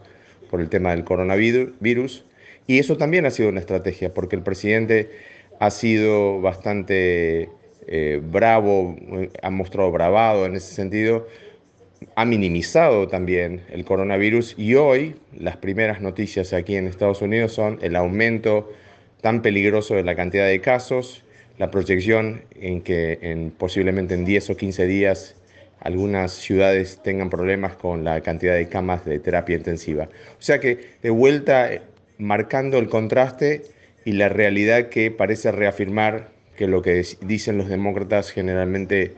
por 0.50 0.61
el 0.61 0.68
tema 0.68 0.90
del 0.90 1.04
coronavirus, 1.04 2.25
y 2.66 2.78
eso 2.78 2.97
también 2.97 3.26
ha 3.26 3.30
sido 3.30 3.49
una 3.49 3.61
estrategia, 3.61 4.14
porque 4.14 4.37
el 4.37 4.42
presidente 4.42 5.11
ha 5.59 5.71
sido 5.71 6.40
bastante 6.40 7.49
eh, 7.88 8.21
bravo, 8.23 8.97
ha 9.42 9.50
mostrado 9.50 9.90
bravado 9.90 10.47
en 10.47 10.54
ese 10.54 10.73
sentido, 10.75 11.26
ha 12.16 12.25
minimizado 12.25 13.08
también 13.08 13.62
el 13.70 13.84
coronavirus 13.84 14.54
y 14.58 14.75
hoy 14.75 15.16
las 15.37 15.56
primeras 15.56 16.00
noticias 16.00 16.52
aquí 16.52 16.76
en 16.76 16.87
Estados 16.87 17.23
Unidos 17.23 17.52
son 17.52 17.78
el 17.82 17.96
aumento 17.96 18.73
tan 19.20 19.42
peligroso 19.42 19.94
de 19.94 20.04
la 20.04 20.14
cantidad 20.14 20.46
de 20.46 20.61
casos, 20.61 21.25
la 21.58 21.70
proyección 21.70 22.42
en 22.61 22.82
que 22.82 23.18
en, 23.23 23.50
posiblemente 23.50 24.14
en 24.14 24.25
10 24.25 24.50
o 24.50 24.56
15 24.56 24.87
días 24.87 25.37
algunas 25.80 26.32
ciudades 26.32 27.00
tengan 27.02 27.30
problemas 27.30 27.75
con 27.75 28.04
la 28.04 28.20
cantidad 28.23 28.54
de 28.54 28.68
camas 28.68 29.04
de 29.04 29.18
terapia 29.20 29.56
intensiva. 29.56 30.04
O 30.38 30.42
sea 30.42 30.58
que 30.58 30.92
de 31.02 31.11
vuelta 31.11 31.73
eh, 31.73 31.82
marcando 32.18 32.78
el 32.78 32.88
contraste 32.88 33.62
y 34.04 34.12
la 34.12 34.28
realidad 34.28 34.88
que 34.88 35.11
parece 35.11 35.52
reafirmar 35.52 36.30
que 36.56 36.66
lo 36.66 36.82
que 36.82 37.04
dicen 37.20 37.58
los 37.58 37.68
demócratas 37.68 38.30
generalmente 38.30 39.14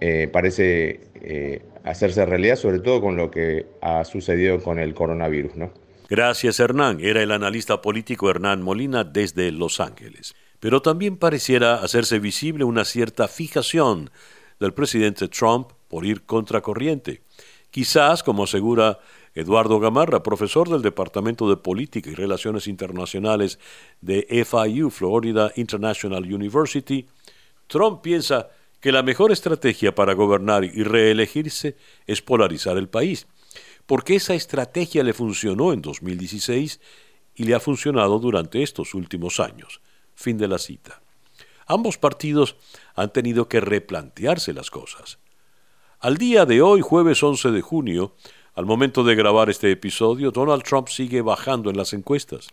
eh, 0.00 0.28
parece 0.32 1.00
eh, 1.22 1.60
hacerse 1.84 2.24
realidad, 2.26 2.56
sobre 2.56 2.80
todo 2.80 3.00
con 3.00 3.16
lo 3.16 3.30
que 3.30 3.66
ha 3.80 4.04
sucedido 4.04 4.62
con 4.62 4.78
el 4.78 4.94
coronavirus. 4.94 5.56
¿no? 5.56 5.72
Gracias 6.08 6.60
Hernán. 6.60 7.00
Era 7.00 7.22
el 7.22 7.30
analista 7.30 7.80
político 7.80 8.30
Hernán 8.30 8.62
Molina 8.62 9.04
desde 9.04 9.50
Los 9.50 9.80
Ángeles. 9.80 10.34
Pero 10.60 10.80
también 10.80 11.16
pareciera 11.16 11.76
hacerse 11.76 12.18
visible 12.18 12.64
una 12.64 12.84
cierta 12.84 13.26
fijación 13.26 14.10
del 14.60 14.72
presidente 14.74 15.26
Trump 15.28 15.72
por 15.88 16.06
ir 16.06 16.22
contracorriente. 16.22 17.22
Quizás, 17.70 18.22
como 18.22 18.44
asegura 18.44 19.00
Eduardo 19.34 19.80
Gamarra, 19.80 20.22
profesor 20.22 20.68
del 20.68 20.82
Departamento 20.82 21.48
de 21.48 21.56
Política 21.56 22.10
y 22.10 22.14
Relaciones 22.14 22.66
Internacionales 22.66 23.58
de 24.00 24.26
FIU, 24.46 24.90
Florida 24.90 25.50
International 25.56 26.22
University, 26.22 27.06
Trump 27.66 28.02
piensa 28.02 28.50
que 28.82 28.92
la 28.92 29.04
mejor 29.04 29.30
estrategia 29.30 29.94
para 29.94 30.12
gobernar 30.12 30.64
y 30.64 30.82
reelegirse 30.82 31.76
es 32.04 32.20
polarizar 32.20 32.76
el 32.76 32.88
país, 32.88 33.28
porque 33.86 34.16
esa 34.16 34.34
estrategia 34.34 35.04
le 35.04 35.12
funcionó 35.12 35.72
en 35.72 35.80
2016 35.80 36.80
y 37.36 37.44
le 37.44 37.54
ha 37.54 37.60
funcionado 37.60 38.18
durante 38.18 38.60
estos 38.60 38.94
últimos 38.94 39.38
años. 39.38 39.80
Fin 40.16 40.36
de 40.36 40.48
la 40.48 40.58
cita. 40.58 41.00
Ambos 41.66 41.96
partidos 41.96 42.56
han 42.96 43.12
tenido 43.12 43.48
que 43.48 43.60
replantearse 43.60 44.52
las 44.52 44.68
cosas. 44.70 45.20
Al 46.00 46.16
día 46.16 46.44
de 46.44 46.60
hoy, 46.60 46.80
jueves 46.80 47.22
11 47.22 47.52
de 47.52 47.60
junio, 47.60 48.16
al 48.54 48.66
momento 48.66 49.04
de 49.04 49.14
grabar 49.14 49.48
este 49.48 49.70
episodio, 49.70 50.32
Donald 50.32 50.64
Trump 50.64 50.88
sigue 50.88 51.22
bajando 51.22 51.70
en 51.70 51.76
las 51.76 51.92
encuestas. 51.92 52.48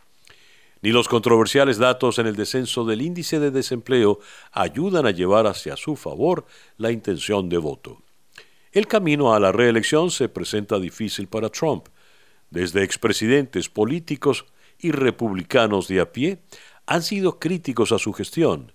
Ni 0.82 0.92
los 0.92 1.10
controversiales 1.10 1.78
datos 1.78 2.20
en 2.20 2.28
el 2.28 2.36
descenso 2.36 2.86
del 2.86 3.02
índice 3.02 3.40
de 3.40 3.52
desempleo 3.52 4.20
ayudan 4.52 5.06
a 5.06 5.12
llevar 5.12 5.46
hacia 5.46 5.76
su 5.76 5.96
favor 5.96 6.46
la 6.78 6.92
intención 6.92 7.50
de 7.50 7.58
voto. 7.58 8.02
El 8.72 8.88
camino 8.88 9.34
a 9.34 9.40
la 9.40 9.52
reelección 9.52 10.10
se 10.10 10.30
presenta 10.30 10.80
difícil 10.80 11.28
para 11.28 11.50
Trump. 11.50 11.88
Desde 12.50 12.84
expresidentes 12.84 13.68
políticos 13.68 14.46
y 14.78 14.92
republicanos 14.92 15.88
de 15.88 16.00
a 16.00 16.12
pie 16.12 16.44
han 16.86 17.04
sido 17.04 17.40
críticos 17.40 17.92
a 17.92 18.00
su 18.00 18.14
gestión, 18.14 18.72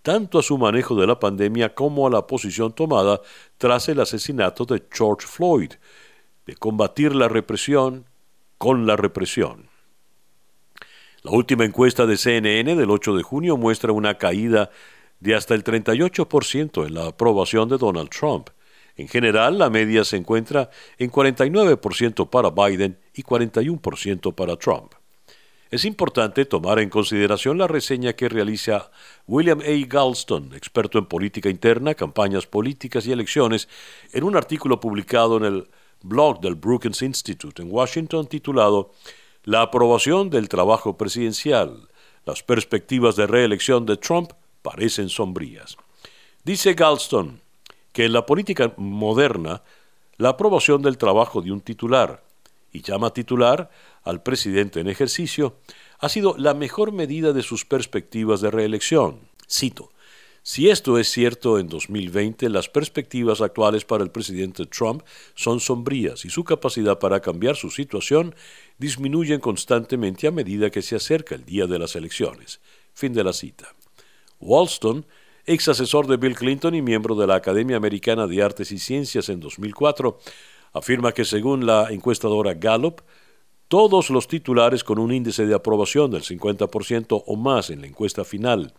tanto 0.00 0.38
a 0.38 0.42
su 0.42 0.56
manejo 0.58 0.94
de 0.94 1.06
la 1.06 1.20
pandemia 1.20 1.74
como 1.74 2.06
a 2.06 2.10
la 2.10 2.26
posición 2.26 2.72
tomada 2.72 3.20
tras 3.58 3.88
el 3.88 4.00
asesinato 4.00 4.64
de 4.64 4.84
George 4.90 5.26
Floyd, 5.26 5.72
de 6.46 6.56
combatir 6.56 7.14
la 7.14 7.28
represión 7.28 8.06
con 8.58 8.86
la 8.86 8.96
represión. 8.96 9.71
La 11.24 11.30
última 11.30 11.64
encuesta 11.64 12.04
de 12.04 12.16
CNN 12.16 12.74
del 12.74 12.90
8 12.90 13.16
de 13.16 13.22
junio 13.22 13.56
muestra 13.56 13.92
una 13.92 14.18
caída 14.18 14.70
de 15.20 15.36
hasta 15.36 15.54
el 15.54 15.62
38% 15.62 16.84
en 16.84 16.94
la 16.94 17.06
aprobación 17.06 17.68
de 17.68 17.78
Donald 17.78 18.10
Trump. 18.10 18.50
En 18.96 19.06
general, 19.06 19.56
la 19.56 19.70
media 19.70 20.04
se 20.04 20.16
encuentra 20.16 20.70
en 20.98 21.12
49% 21.12 22.28
para 22.28 22.50
Biden 22.50 22.98
y 23.14 23.22
41% 23.22 24.34
para 24.34 24.56
Trump. 24.56 24.94
Es 25.70 25.84
importante 25.84 26.44
tomar 26.44 26.80
en 26.80 26.90
consideración 26.90 27.56
la 27.56 27.68
reseña 27.68 28.14
que 28.14 28.28
realiza 28.28 28.90
William 29.28 29.60
A. 29.60 29.86
Galston, 29.86 30.52
experto 30.54 30.98
en 30.98 31.06
política 31.06 31.48
interna, 31.48 31.94
campañas 31.94 32.46
políticas 32.46 33.06
y 33.06 33.12
elecciones, 33.12 33.68
en 34.12 34.24
un 34.24 34.36
artículo 34.36 34.80
publicado 34.80 35.36
en 35.36 35.44
el 35.44 35.68
blog 36.02 36.40
del 36.40 36.56
Brookings 36.56 37.02
Institute 37.02 37.62
en 37.62 37.68
Washington 37.70 38.26
titulado 38.26 38.90
la 39.44 39.62
aprobación 39.62 40.30
del 40.30 40.48
trabajo 40.48 40.96
presidencial, 40.96 41.88
las 42.24 42.42
perspectivas 42.42 43.16
de 43.16 43.26
reelección 43.26 43.86
de 43.86 43.96
Trump 43.96 44.32
parecen 44.62 45.08
sombrías. 45.08 45.76
Dice 46.44 46.74
Galston 46.74 47.40
que 47.92 48.04
en 48.04 48.12
la 48.12 48.24
política 48.24 48.72
moderna, 48.76 49.62
la 50.16 50.30
aprobación 50.30 50.82
del 50.82 50.96
trabajo 50.96 51.42
de 51.42 51.52
un 51.52 51.60
titular, 51.60 52.22
y 52.72 52.80
llama 52.80 53.12
titular 53.12 53.70
al 54.02 54.22
presidente 54.22 54.80
en 54.80 54.88
ejercicio, 54.88 55.56
ha 55.98 56.08
sido 56.08 56.34
la 56.38 56.54
mejor 56.54 56.92
medida 56.92 57.32
de 57.32 57.42
sus 57.42 57.64
perspectivas 57.64 58.40
de 58.40 58.50
reelección. 58.50 59.20
Cito, 59.48 59.90
si 60.44 60.70
esto 60.70 60.98
es 60.98 61.08
cierto 61.08 61.60
en 61.60 61.68
2020, 61.68 62.48
las 62.48 62.68
perspectivas 62.68 63.40
actuales 63.40 63.84
para 63.84 64.02
el 64.02 64.10
presidente 64.10 64.66
Trump 64.66 65.02
son 65.36 65.60
sombrías 65.60 66.24
y 66.24 66.30
su 66.30 66.42
capacidad 66.42 66.98
para 66.98 67.20
cambiar 67.20 67.54
su 67.54 67.70
situación 67.70 68.34
disminuyen 68.82 69.38
constantemente 69.38 70.26
a 70.26 70.32
medida 70.32 70.68
que 70.68 70.82
se 70.82 70.96
acerca 70.96 71.36
el 71.36 71.44
día 71.44 71.68
de 71.68 71.78
las 71.78 71.94
elecciones. 71.94 72.60
Fin 72.92 73.12
de 73.14 73.22
la 73.22 73.32
cita. 73.32 73.68
Walston, 74.40 75.06
ex 75.46 75.68
asesor 75.68 76.08
de 76.08 76.16
Bill 76.16 76.34
Clinton 76.34 76.74
y 76.74 76.82
miembro 76.82 77.14
de 77.14 77.28
la 77.28 77.36
Academia 77.36 77.76
Americana 77.76 78.26
de 78.26 78.42
Artes 78.42 78.72
y 78.72 78.80
Ciencias 78.80 79.28
en 79.28 79.38
2004, 79.38 80.18
afirma 80.72 81.12
que 81.12 81.24
según 81.24 81.64
la 81.64 81.92
encuestadora 81.92 82.54
Gallup, 82.54 83.02
todos 83.68 84.10
los 84.10 84.26
titulares 84.26 84.82
con 84.82 84.98
un 84.98 85.12
índice 85.12 85.46
de 85.46 85.54
aprobación 85.54 86.10
del 86.10 86.22
50% 86.22 87.22
o 87.24 87.36
más 87.36 87.70
en 87.70 87.82
la 87.82 87.86
encuesta 87.86 88.24
final 88.24 88.74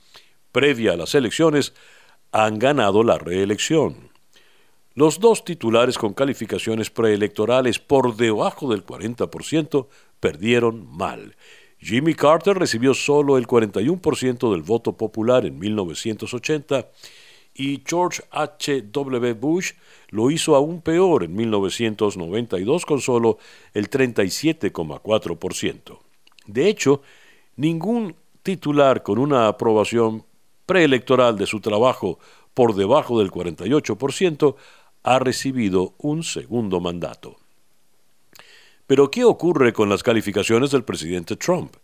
previa 0.52 0.94
a 0.94 0.98
las 0.98 1.16
elecciones 1.16 1.74
han 2.34 2.60
ganado 2.60 3.04
la 3.04 3.18
reelección. 3.18 4.13
Los 4.96 5.20
dos 5.20 5.44
titulares 5.44 5.98
con 5.98 6.14
calificaciones 6.14 6.92
preelectorales 6.92 7.80
por 7.80 8.16
debajo 8.16 8.70
del 8.70 8.86
40% 8.86 9.88
perdieron 10.20 10.88
mal. 10.96 11.36
Jimmy 11.80 12.14
Carter 12.14 12.56
recibió 12.58 12.94
solo 12.94 13.38
el 13.38 13.48
41% 13.48 14.52
del 14.52 14.62
voto 14.62 14.96
popular 14.96 15.48
en 15.48 15.58
1980 15.58 16.90
y 17.56 17.82
George 17.86 18.24
H. 18.30 18.84
W. 18.84 19.34
Bush 19.34 19.72
lo 20.10 20.30
hizo 20.30 20.56
aún 20.56 20.82
peor 20.82 21.24
en 21.24 21.36
1992 21.36 22.86
con 22.86 23.02
solo 23.02 23.40
el 23.74 23.90
37,4%. 23.90 25.98
De 26.46 26.70
hecho, 26.70 27.02
ningún 27.56 28.16
titular 28.44 29.02
con 29.02 29.18
una 29.18 29.48
aprobación 29.48 30.24
preelectoral 30.68 31.36
de 31.38 31.48
su 31.48 31.62
trabajo 31.62 32.20
por 32.54 32.76
debajo 32.76 33.20
del 33.20 33.32
48%, 33.32 34.56
ha 35.04 35.20
recibido 35.20 35.94
un 35.98 36.24
segundo 36.24 36.80
mandato. 36.80 37.38
Pero 38.88 39.12
¿qué 39.12 39.24
ocurre 39.24 39.74
con 39.74 39.90
las 39.90 40.04
calificaciones 40.04 40.72
del 40.72 40.84
presidente 40.84 41.36
Trump? 41.36 41.76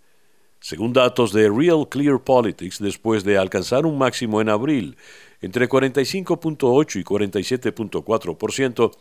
Según 0.62 0.92
datos 0.92 1.32
de 1.32 1.50
Real 1.50 1.88
Clear 1.90 2.22
Politics, 2.22 2.80
después 2.80 3.24
de 3.24 3.38
alcanzar 3.38 3.86
un 3.86 3.98
máximo 3.98 4.42
en 4.42 4.50
abril 4.50 4.98
entre 5.42 5.70
45.8 5.70 7.00
y 7.00 7.04
47.4%, 7.04 8.92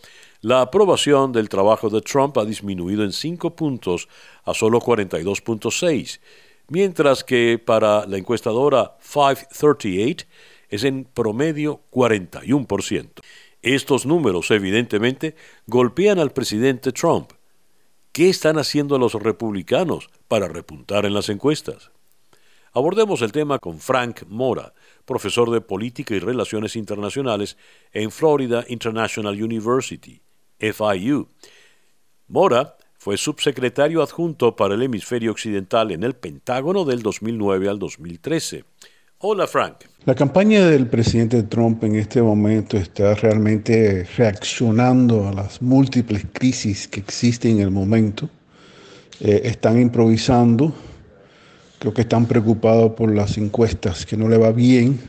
la 0.42 0.60
aprobación 0.60 1.32
del 1.32 1.48
trabajo 1.48 1.90
de 1.90 2.00
Trump 2.00 2.38
ha 2.38 2.44
disminuido 2.44 3.02
en 3.02 3.12
5 3.12 3.56
puntos 3.56 4.08
a 4.44 4.54
solo 4.54 4.80
42.6 4.80 6.20
mientras 6.68 7.24
que 7.24 7.60
para 7.64 8.06
la 8.06 8.18
encuestadora 8.18 8.96
538 9.00 10.26
es 10.70 10.84
en 10.84 11.04
promedio 11.04 11.80
41%. 11.90 13.08
Estos 13.62 14.06
números 14.06 14.50
evidentemente 14.50 15.34
golpean 15.66 16.18
al 16.18 16.30
presidente 16.30 16.92
Trump. 16.92 17.32
¿Qué 18.12 18.28
están 18.28 18.58
haciendo 18.58 18.98
los 18.98 19.14
republicanos 19.14 20.10
para 20.28 20.48
repuntar 20.48 21.06
en 21.06 21.14
las 21.14 21.28
encuestas? 21.28 21.90
Abordemos 22.72 23.22
el 23.22 23.32
tema 23.32 23.58
con 23.58 23.80
Frank 23.80 24.22
Mora, 24.28 24.74
profesor 25.04 25.50
de 25.50 25.60
Política 25.60 26.14
y 26.14 26.20
Relaciones 26.20 26.76
Internacionales 26.76 27.56
en 27.92 28.10
Florida 28.10 28.64
International 28.68 29.42
University, 29.42 30.20
FIU. 30.58 31.28
Mora 32.28 32.76
fue 32.98 33.16
subsecretario 33.16 34.02
adjunto 34.02 34.54
para 34.54 34.74
el 34.74 34.82
hemisferio 34.82 35.32
occidental 35.32 35.90
en 35.90 36.04
el 36.04 36.14
Pentágono 36.14 36.84
del 36.84 37.02
2009 37.02 37.68
al 37.68 37.78
2013. 37.78 38.64
Hola 39.20 39.48
Frank. 39.48 39.78
La 40.04 40.14
campaña 40.14 40.64
del 40.64 40.86
presidente 40.86 41.42
Trump 41.42 41.82
en 41.82 41.96
este 41.96 42.22
momento 42.22 42.76
está 42.76 43.16
realmente 43.16 44.06
reaccionando 44.16 45.26
a 45.26 45.32
las 45.32 45.60
múltiples 45.60 46.24
crisis 46.32 46.86
que 46.86 47.00
existen 47.00 47.56
en 47.56 47.62
el 47.62 47.72
momento. 47.72 48.30
Eh, 49.18 49.40
están 49.46 49.80
improvisando, 49.80 50.72
creo 51.80 51.92
que 51.92 52.02
están 52.02 52.26
preocupados 52.26 52.92
por 52.92 53.12
las 53.12 53.36
encuestas, 53.38 54.06
que 54.06 54.16
no 54.16 54.28
le 54.28 54.36
va 54.36 54.52
bien. 54.52 55.00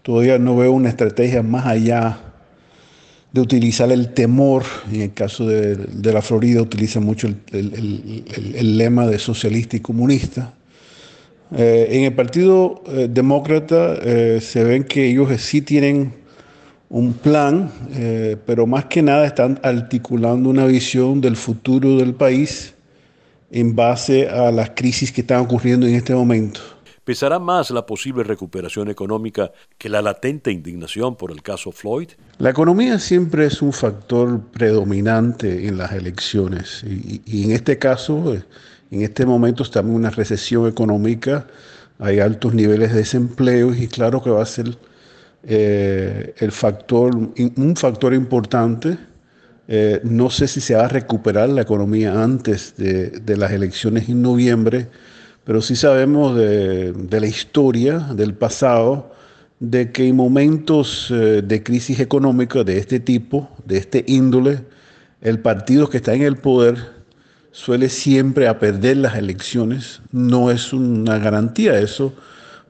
Todavía 0.00 0.38
no 0.38 0.56
veo 0.56 0.72
una 0.72 0.88
estrategia 0.88 1.42
más 1.42 1.66
allá 1.66 2.18
de 3.32 3.40
utilizar 3.42 3.92
el 3.92 4.14
temor, 4.14 4.64
en 4.90 5.02
el 5.02 5.12
caso 5.12 5.46
de, 5.46 6.10
la 6.10 6.22
Florida 6.22 6.62
utiliza 6.62 7.00
mucho 7.00 7.28
el, 7.52 8.78
lema 8.78 9.06
de 9.06 9.18
socialista 9.18 9.76
y 9.76 9.80
comunista. 9.80 10.54
Eh, 11.54 11.88
en 11.90 12.04
el 12.04 12.14
Partido 12.14 12.82
eh, 12.88 13.08
Demócrata 13.08 13.94
eh, 14.02 14.40
se 14.40 14.64
ven 14.64 14.84
que 14.84 15.08
ellos 15.08 15.28
sí 15.40 15.62
tienen 15.62 16.14
un 16.88 17.14
plan, 17.14 17.68
pero 18.46 18.64
más 18.64 18.84
que 18.84 19.02
nada 19.02 19.26
están 19.26 19.58
articulando 19.64 20.48
una 20.48 20.66
visión 20.66 21.20
del 21.20 21.34
futuro 21.34 21.96
del 21.96 22.14
país 22.14 22.74
en 23.50 23.74
base 23.74 24.28
a 24.28 24.52
las 24.52 24.70
crisis 24.70 25.10
que 25.10 25.22
están 25.22 25.40
ocurriendo 25.40 25.84
en 25.88 25.96
este 25.96 26.14
momento. 26.14 26.60
¿Pesará 27.06 27.38
más 27.38 27.70
la 27.70 27.86
posible 27.86 28.24
recuperación 28.24 28.88
económica 28.88 29.52
que 29.78 29.88
la 29.88 30.02
latente 30.02 30.50
indignación 30.50 31.16
por 31.16 31.30
el 31.30 31.42
caso 31.42 31.70
Floyd? 31.70 32.10
La 32.38 32.50
economía 32.50 32.98
siempre 32.98 33.46
es 33.46 33.62
un 33.62 33.72
factor 33.72 34.40
predominante 34.52 35.68
en 35.68 35.78
las 35.78 35.92
elecciones 35.92 36.84
y, 36.84 37.44
en 37.44 37.52
este 37.52 37.78
caso, 37.78 38.36
en 38.96 39.02
este 39.02 39.24
momento 39.24 39.62
estamos 39.62 39.90
en 39.90 39.96
una 39.96 40.10
recesión 40.10 40.68
económica, 40.68 41.46
hay 41.98 42.20
altos 42.20 42.54
niveles 42.54 42.92
de 42.92 42.98
desempleo 42.98 43.74
y 43.74 43.88
claro 43.88 44.22
que 44.22 44.30
va 44.30 44.42
a 44.42 44.46
ser 44.46 44.76
eh, 45.44 46.34
el 46.38 46.52
factor, 46.52 47.14
un 47.14 47.76
factor 47.76 48.12
importante. 48.12 48.98
Eh, 49.68 50.00
no 50.04 50.30
sé 50.30 50.46
si 50.46 50.60
se 50.60 50.74
va 50.74 50.84
a 50.84 50.88
recuperar 50.88 51.48
la 51.48 51.62
economía 51.62 52.22
antes 52.22 52.74
de 52.76 53.36
las 53.36 53.50
elecciones 53.50 54.08
en 54.08 54.22
noviembre 54.22 54.88
pero 55.46 55.62
sí 55.62 55.76
sabemos 55.76 56.36
de, 56.36 56.92
la 57.08 57.26
historia, 57.28 58.00
del 58.00 58.34
pasado, 58.34 59.12
de 59.60 59.92
que 59.92 60.08
en 60.08 60.16
momentos 60.16 61.08
eh, 61.12 61.40
de 61.40 61.62
crisis 61.62 62.00
económica 62.00 62.64
de 62.64 62.78
este 62.78 62.98
tipo, 62.98 63.48
de 63.64 63.78
este 63.78 64.04
índole, 64.08 64.64
el 65.20 65.38
partido 65.38 65.88
que 65.88 65.98
está 65.98 66.14
en 66.14 66.22
el 66.22 66.36
poder 66.36 66.95
suele 67.56 67.88
siempre 67.88 68.48
a 68.48 68.58
perder 68.58 68.98
las 68.98 69.16
elecciones. 69.16 70.02
No 70.12 70.50
es 70.50 70.74
una 70.74 71.18
garantía 71.18 71.78
eso, 71.78 72.12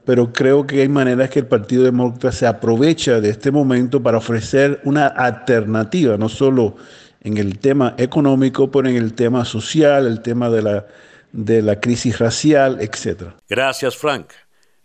pero 0.05 0.31
creo 0.31 0.65
que 0.65 0.81
hay 0.81 0.87
maneras 0.87 1.29
que 1.29 1.39
el 1.39 1.45
Partido 1.45 1.83
Demócrata 1.83 2.31
se 2.31 2.47
aprovecha 2.47 3.19
de 3.19 3.29
este 3.29 3.51
momento 3.51 4.01
para 4.01 4.19
ofrecer 4.19 4.79
una 4.85 5.07
alternativa, 5.07 6.15
no 6.15 6.29
solo 6.29 6.77
en 7.19 7.35
el 7.35 7.59
tema 7.59 7.95
económico, 7.97 8.71
pero 8.71 8.87
en 8.87 8.95
el 8.95 9.13
tema 9.13 9.43
social, 9.43 10.07
el 10.07 10.21
tema 10.21 10.49
de 10.49 10.61
la, 10.61 10.87
de 11.33 11.61
la 11.61 11.81
crisis 11.81 12.17
racial, 12.17 12.77
etc. 12.79 13.33
Gracias, 13.49 13.97
Frank. 13.97 14.31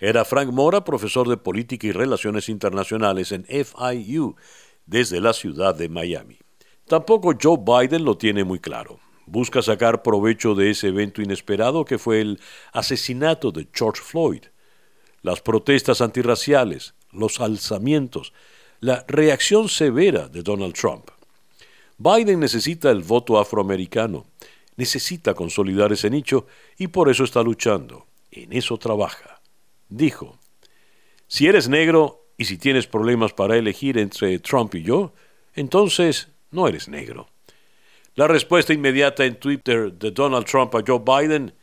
Era 0.00 0.24
Frank 0.24 0.50
Mora, 0.50 0.82
profesor 0.82 1.28
de 1.28 1.36
Política 1.36 1.86
y 1.86 1.92
Relaciones 1.92 2.48
Internacionales 2.48 3.30
en 3.30 3.44
FIU, 3.44 4.34
desde 4.84 5.20
la 5.20 5.32
ciudad 5.32 5.76
de 5.76 5.88
Miami. 5.88 6.40
Tampoco 6.88 7.34
Joe 7.40 7.58
Biden 7.64 8.04
lo 8.04 8.18
tiene 8.18 8.42
muy 8.42 8.58
claro. 8.58 8.98
Busca 9.32 9.62
sacar 9.62 10.02
provecho 10.02 10.54
de 10.54 10.70
ese 10.70 10.88
evento 10.88 11.22
inesperado 11.22 11.86
que 11.86 11.98
fue 11.98 12.20
el 12.20 12.38
asesinato 12.72 13.50
de 13.50 13.66
George 13.72 14.02
Floyd. 14.02 14.44
Las 15.22 15.40
protestas 15.40 16.02
antirraciales, 16.02 16.92
los 17.12 17.40
alzamientos, 17.40 18.34
la 18.80 19.04
reacción 19.08 19.70
severa 19.70 20.28
de 20.28 20.42
Donald 20.42 20.74
Trump. 20.74 21.08
Biden 21.96 22.40
necesita 22.40 22.90
el 22.90 23.02
voto 23.02 23.38
afroamericano, 23.38 24.26
necesita 24.76 25.32
consolidar 25.32 25.92
ese 25.92 26.10
nicho 26.10 26.46
y 26.76 26.88
por 26.88 27.08
eso 27.08 27.24
está 27.24 27.42
luchando. 27.42 28.06
En 28.30 28.52
eso 28.52 28.76
trabaja 28.76 29.32
dijo, 29.96 30.38
si 31.26 31.46
eres 31.46 31.68
negro 31.68 32.26
y 32.36 32.46
si 32.46 32.58
tienes 32.58 32.86
problemas 32.86 33.32
para 33.32 33.56
elegir 33.56 33.98
entre 33.98 34.38
Trump 34.38 34.74
y 34.74 34.82
yo, 34.82 35.12
entonces 35.54 36.28
no 36.50 36.66
eres 36.68 36.88
negro. 36.88 37.28
La 38.14 38.28
respuesta 38.28 38.74
inmediata 38.74 39.24
en 39.24 39.36
Twitter 39.36 39.90
de 39.90 40.10
Donald 40.10 40.44
Trump 40.44 40.74
a 40.74 40.82
Joe 40.86 41.00
Biden, 41.00 41.54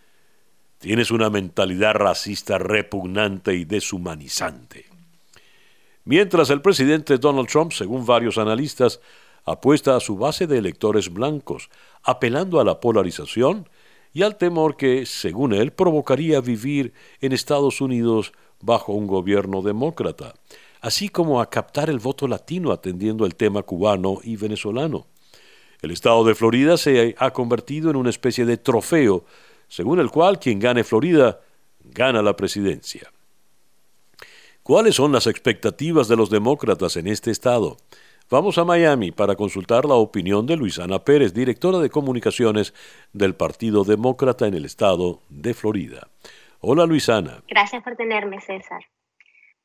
tienes 0.79 1.11
una 1.11 1.29
mentalidad 1.29 1.93
racista 1.93 2.57
repugnante 2.57 3.53
y 3.53 3.65
deshumanizante. 3.65 4.87
Mientras 6.05 6.49
el 6.49 6.63
presidente 6.63 7.19
Donald 7.19 7.47
Trump, 7.47 7.71
según 7.71 8.03
varios 8.03 8.39
analistas, 8.39 8.99
apuesta 9.45 9.95
a 9.95 9.99
su 9.99 10.17
base 10.17 10.47
de 10.47 10.57
electores 10.57 11.13
blancos, 11.13 11.69
apelando 12.01 12.59
a 12.59 12.63
la 12.63 12.79
polarización 12.79 13.69
y 14.11 14.23
al 14.23 14.35
temor 14.35 14.75
que, 14.75 15.05
según 15.05 15.53
él, 15.53 15.71
provocaría 15.71 16.41
vivir 16.41 16.93
en 17.21 17.31
Estados 17.31 17.79
Unidos 17.79 18.33
bajo 18.59 18.93
un 18.93 19.05
gobierno 19.05 19.61
demócrata, 19.61 20.33
así 20.81 21.09
como 21.09 21.41
a 21.41 21.49
captar 21.51 21.91
el 21.91 21.99
voto 21.99 22.27
latino 22.27 22.71
atendiendo 22.71 23.27
el 23.27 23.35
tema 23.35 23.61
cubano 23.61 24.17
y 24.23 24.35
venezolano. 24.35 25.05
El 25.81 25.91
estado 25.91 26.23
de 26.23 26.35
Florida 26.35 26.77
se 26.77 27.15
ha 27.17 27.31
convertido 27.31 27.89
en 27.89 27.95
una 27.95 28.09
especie 28.09 28.45
de 28.45 28.57
trofeo, 28.57 29.23
según 29.67 29.99
el 29.99 30.09
cual 30.09 30.39
quien 30.39 30.59
gane 30.59 30.83
Florida 30.83 31.39
gana 31.83 32.21
la 32.21 32.35
presidencia. 32.35 33.11
¿Cuáles 34.63 34.95
son 34.95 35.11
las 35.11 35.25
expectativas 35.25 36.07
de 36.07 36.15
los 36.15 36.29
demócratas 36.29 36.97
en 36.97 37.07
este 37.07 37.31
estado? 37.31 37.77
Vamos 38.29 38.59
a 38.59 38.65
Miami 38.65 39.11
para 39.11 39.35
consultar 39.35 39.85
la 39.85 39.95
opinión 39.95 40.45
de 40.45 40.55
Luisana 40.55 40.99
Pérez, 40.99 41.33
directora 41.33 41.79
de 41.79 41.89
comunicaciones 41.89 42.75
del 43.11 43.33
Partido 43.33 43.83
Demócrata 43.83 44.45
en 44.45 44.53
el 44.53 44.65
estado 44.65 45.21
de 45.29 45.55
Florida. 45.55 46.09
Hola 46.59 46.85
Luisana. 46.85 47.41
Gracias 47.47 47.81
por 47.81 47.95
tenerme, 47.95 48.39
César. 48.41 48.81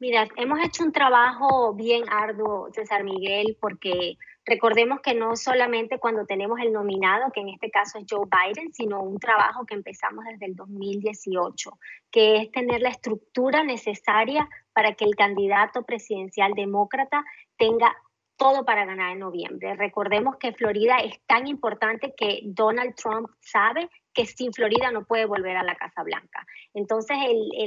Mira, 0.05 0.29
hemos 0.37 0.63
hecho 0.63 0.85
un 0.85 0.93
trabajo 0.93 1.73
bien 1.73 2.05
arduo, 2.11 2.69
César 2.75 3.05
Miguel, 3.05 3.57
porque 3.59 4.19
recordemos 4.45 5.01
que 5.01 5.15
no 5.15 5.35
solamente 5.35 5.99
cuando 5.99 6.27
tenemos 6.27 6.61
el 6.61 6.75
nominado, 6.75 7.33
que 7.33 7.41
en 7.41 7.49
este 7.49 7.71
caso 7.71 7.97
es 7.97 8.05
Joe 8.07 8.27
Biden, 8.27 8.75
sino 8.75 9.01
un 9.01 9.19
trabajo 9.19 9.65
que 9.65 9.73
empezamos 9.73 10.27
desde 10.27 10.45
el 10.45 10.57
2018, 10.57 11.71
que 12.11 12.37
es 12.37 12.53
tener 12.53 12.83
la 12.83 12.91
estructura 12.91 13.65
necesaria 13.65 14.47
para 14.75 14.93
que 14.93 15.07
el 15.07 15.17
candidato 15.17 15.85
presidencial 15.85 16.53
demócrata 16.53 17.25
tenga 17.57 17.97
todo 18.37 18.65
para 18.65 18.85
ganar 18.85 19.13
en 19.13 19.21
noviembre. 19.21 19.75
Recordemos 19.77 20.37
que 20.37 20.53
Florida 20.53 20.97
es 20.99 21.21
tan 21.27 21.47
importante 21.47 22.15
que 22.17 22.41
Donald 22.45 22.95
Trump 22.95 23.29
sabe 23.41 23.89
que 24.15 24.27
sin 24.27 24.53
Florida 24.53 24.91
no 24.93 25.05
puede 25.05 25.27
volver 25.27 25.57
a 25.57 25.65
la 25.65 25.75
Casa 25.75 26.03
Blanca. 26.03 26.47
Entonces, 26.73 27.17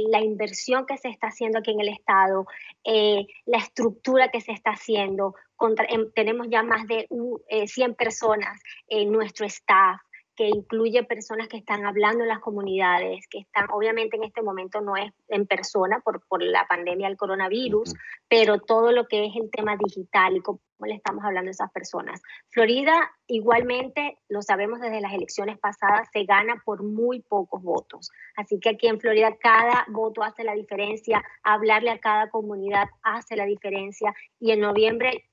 la 0.09 0.21
inversión 0.21 0.85
que 0.85 0.97
se 0.97 1.09
está 1.09 1.27
haciendo 1.27 1.59
aquí 1.59 1.71
en 1.71 1.81
el 1.81 1.89
Estado, 1.89 2.47
eh, 2.83 3.27
la 3.45 3.57
estructura 3.57 4.29
que 4.29 4.41
se 4.41 4.53
está 4.53 4.71
haciendo, 4.71 5.35
em, 5.89 6.11
tenemos 6.13 6.47
ya 6.49 6.63
más 6.63 6.87
de 6.87 7.07
100 7.67 7.91
eh, 7.91 7.93
personas 7.95 8.61
en 8.87 9.11
nuestro 9.11 9.45
staff, 9.45 9.99
que 10.37 10.47
incluye 10.47 11.03
personas 11.03 11.47
que 11.47 11.57
están 11.57 11.85
hablando 11.85 12.21
en 12.21 12.29
las 12.29 12.39
comunidades, 12.39 13.27
que 13.27 13.39
están, 13.39 13.65
obviamente 13.71 14.17
en 14.17 14.23
este 14.23 14.43
momento 14.43 14.81
no 14.81 14.95
es 14.95 15.11
en 15.29 15.47
persona 15.47 15.99
por, 15.99 16.21
por 16.27 16.43
la 16.43 16.67
pandemia 16.67 17.07
del 17.07 17.17
coronavirus, 17.17 17.95
pero 18.29 18.59
todo 18.59 18.91
lo 18.91 19.07
que 19.07 19.25
es 19.25 19.35
el 19.35 19.49
tema 19.49 19.75
digital 19.75 20.37
y 20.37 20.41
cómo 20.41 20.59
le 20.85 20.93
estamos 20.93 21.25
hablando 21.25 21.49
a 21.49 21.51
esas 21.51 21.71
personas. 21.71 22.21
Florida, 22.49 23.11
igualmente, 23.25 24.19
lo 24.29 24.43
sabemos 24.43 24.79
desde 24.79 25.01
las 25.01 25.11
elecciones 25.11 25.57
pasadas, 25.57 26.07
se 26.13 26.23
gana 26.23 26.61
por 26.63 26.83
muy 26.83 27.21
pocos 27.21 27.63
votos. 27.63 28.11
Así 28.35 28.59
que 28.59 28.69
aquí 28.69 28.87
en 28.87 28.99
Florida 28.99 29.35
cada 29.39 29.85
voto 29.87 30.21
hace 30.21 30.43
la 30.43 30.53
diferencia, 30.53 31.25
hablarle 31.41 31.89
a 31.89 31.99
cada 31.99 32.29
comunidad 32.29 32.89
hace 33.01 33.35
la 33.35 33.45
diferencia 33.45 34.13
y 34.39 34.51
en 34.51 34.59
noviembre 34.59 35.25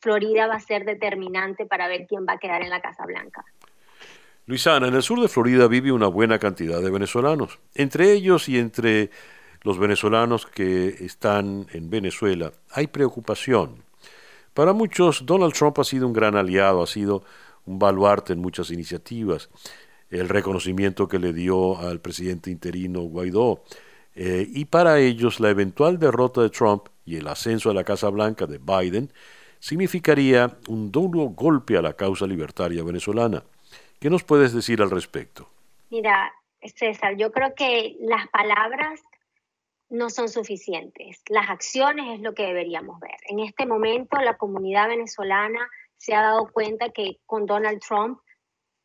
Florida 0.00 0.46
va 0.46 0.54
a 0.54 0.60
ser 0.60 0.84
determinante 0.84 1.66
para 1.66 1.88
ver 1.88 2.06
quién 2.06 2.26
va 2.28 2.34
a 2.34 2.38
quedar 2.38 2.62
en 2.62 2.70
la 2.70 2.80
Casa 2.80 3.04
Blanca. 3.06 3.44
Luisana, 4.46 4.88
en 4.88 4.94
el 4.94 5.02
sur 5.04 5.20
de 5.20 5.28
Florida 5.28 5.68
vive 5.68 5.92
una 5.92 6.08
buena 6.08 6.40
cantidad 6.40 6.80
de 6.82 6.90
venezolanos. 6.90 7.60
Entre 7.74 8.12
ellos 8.12 8.48
y 8.48 8.58
entre 8.58 9.10
los 9.62 9.78
venezolanos 9.78 10.46
que 10.46 10.88
están 10.88 11.66
en 11.72 11.90
Venezuela 11.90 12.52
hay 12.72 12.88
preocupación. 12.88 13.84
Para 14.52 14.72
muchos, 14.72 15.24
Donald 15.26 15.52
Trump 15.54 15.78
ha 15.78 15.84
sido 15.84 16.08
un 16.08 16.12
gran 16.12 16.34
aliado, 16.34 16.82
ha 16.82 16.88
sido 16.88 17.22
un 17.66 17.78
baluarte 17.78 18.32
en 18.32 18.40
muchas 18.40 18.72
iniciativas. 18.72 19.48
El 20.10 20.28
reconocimiento 20.28 21.06
que 21.06 21.20
le 21.20 21.32
dio 21.32 21.78
al 21.78 22.00
presidente 22.00 22.50
interino 22.50 23.02
Guaidó. 23.02 23.62
Eh, 24.16 24.46
y 24.52 24.64
para 24.64 24.98
ellos, 24.98 25.38
la 25.38 25.50
eventual 25.50 26.00
derrota 26.00 26.42
de 26.42 26.50
Trump 26.50 26.88
y 27.06 27.16
el 27.16 27.28
ascenso 27.28 27.70
a 27.70 27.74
la 27.74 27.84
Casa 27.84 28.08
Blanca 28.08 28.46
de 28.46 28.58
Biden 28.58 29.12
significaría 29.60 30.58
un 30.66 30.90
duro 30.90 31.28
golpe 31.28 31.78
a 31.78 31.82
la 31.82 31.92
causa 31.92 32.26
libertaria 32.26 32.82
venezolana. 32.82 33.44
¿Qué 34.02 34.10
nos 34.10 34.24
puedes 34.24 34.52
decir 34.52 34.82
al 34.82 34.90
respecto? 34.90 35.48
Mira, 35.88 36.34
César, 36.74 37.14
yo 37.16 37.30
creo 37.30 37.54
que 37.54 37.96
las 38.00 38.26
palabras 38.30 39.00
no 39.90 40.10
son 40.10 40.28
suficientes. 40.28 41.22
Las 41.28 41.48
acciones 41.48 42.16
es 42.16 42.20
lo 42.20 42.34
que 42.34 42.42
deberíamos 42.42 42.98
ver. 42.98 43.14
En 43.28 43.38
este 43.38 43.64
momento 43.64 44.16
la 44.16 44.36
comunidad 44.36 44.88
venezolana 44.88 45.70
se 45.98 46.16
ha 46.16 46.22
dado 46.22 46.50
cuenta 46.50 46.90
que 46.90 47.20
con 47.26 47.46
Donald 47.46 47.78
Trump 47.78 48.18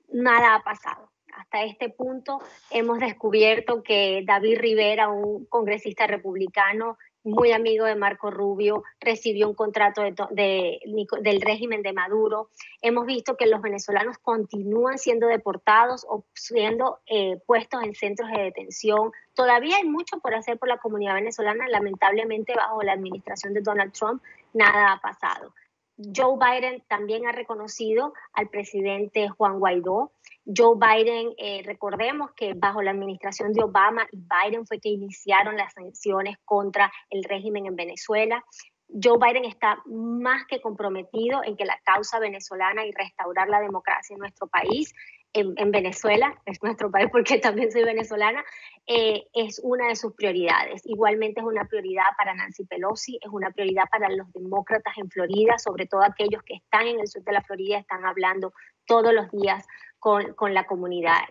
nada 0.07 0.53
ha 0.53 0.61
pasado. 0.61 1.11
Hasta 1.33 1.63
este 1.63 1.89
punto 1.89 2.39
hemos 2.69 2.99
descubierto 2.99 3.81
que 3.81 4.21
David 4.23 4.59
Rivera, 4.59 5.09
un 5.09 5.47
congresista 5.47 6.05
republicano, 6.05 6.99
muy 7.27 7.51
amigo 7.51 7.85
de 7.85 7.95
Marco 7.95 8.31
Rubio, 8.31 8.83
recibió 8.99 9.49
un 9.49 9.53
contrato 9.53 10.01
de, 10.31 10.79
del 11.21 11.41
régimen 11.41 11.81
de 11.81 11.93
Maduro. 11.93 12.49
Hemos 12.81 13.05
visto 13.05 13.35
que 13.35 13.47
los 13.47 13.61
venezolanos 13.61 14.17
continúan 14.17 14.97
siendo 14.97 15.27
deportados 15.27 16.05
o 16.09 16.23
siendo 16.33 16.99
eh, 17.05 17.37
puestos 17.45 17.83
en 17.83 17.93
centros 17.95 18.29
de 18.31 18.43
detención. 18.43 19.11
Todavía 19.33 19.77
hay 19.77 19.83
mucho 19.83 20.19
por 20.19 20.33
hacer 20.33 20.57
por 20.57 20.69
la 20.69 20.77
comunidad 20.77 21.15
venezolana. 21.15 21.67
Lamentablemente, 21.67 22.53
bajo 22.55 22.81
la 22.81 22.93
administración 22.93 23.53
de 23.53 23.61
Donald 23.61 23.91
Trump, 23.91 24.23
nada 24.53 24.93
ha 24.93 25.01
pasado. 25.01 25.53
Joe 25.97 26.37
Biden 26.37 26.83
también 26.87 27.27
ha 27.27 27.31
reconocido 27.31 28.13
al 28.33 28.49
presidente 28.49 29.29
Juan 29.29 29.59
Guaidó. 29.59 30.11
Joe 30.45 30.75
Biden, 30.77 31.33
eh, 31.37 31.61
recordemos 31.65 32.31
que 32.35 32.53
bajo 32.53 32.81
la 32.81 32.91
administración 32.91 33.51
de 33.51 33.63
Obama 33.63 34.07
y 34.11 34.17
Biden 34.17 34.67
fue 34.67 34.79
que 34.79 34.89
iniciaron 34.89 35.57
las 35.57 35.73
sanciones 35.73 36.37
contra 36.45 36.91
el 37.09 37.23
régimen 37.23 37.65
en 37.65 37.75
Venezuela. 37.75 38.45
Joe 38.87 39.17
Biden 39.19 39.45
está 39.45 39.81
más 39.85 40.45
que 40.45 40.61
comprometido 40.61 41.41
en 41.43 41.57
que 41.57 41.65
la 41.65 41.79
causa 41.83 42.19
venezolana 42.19 42.85
y 42.85 42.91
restaurar 42.91 43.49
la 43.49 43.59
democracia 43.59 44.13
en 44.13 44.19
nuestro 44.19 44.47
país 44.47 44.93
en, 45.39 45.71
Venezuela, 45.71 46.33
es 46.45 46.61
nuestro 46.61 46.91
país 46.91 47.09
porque 47.11 47.39
también 47.39 47.71
soy 47.71 47.83
venezolana, 47.83 48.43
eh, 48.85 49.27
es 49.33 49.59
una 49.63 49.87
de 49.87 49.95
sus 49.95 50.13
prioridades. 50.13 50.81
Igualmente 50.85 51.41
es 51.41 51.45
una 51.45 51.65
prioridad 51.65 52.05
para 52.17 52.33
Nancy 52.35 52.65
Pelosi, 52.65 53.19
es 53.21 53.29
una 53.31 53.51
prioridad 53.51 53.85
para 53.91 54.09
los 54.09 54.31
demócratas 54.33 54.97
en 54.97 55.09
Florida, 55.09 55.57
sobre 55.57 55.85
todo 55.85 56.03
aquellos 56.03 56.43
que 56.43 56.55
están 56.55 56.87
en 56.87 56.99
el 56.99 57.07
sur 57.07 57.23
de 57.23 57.33
la 57.33 57.41
Florida, 57.41 57.77
están 57.77 58.05
hablando 58.05 58.53
todos 58.85 59.13
los 59.13 59.29
días 59.31 59.65
con, 59.99 60.33
con 60.33 60.53
la 60.53 60.65
comunidad. 60.65 61.21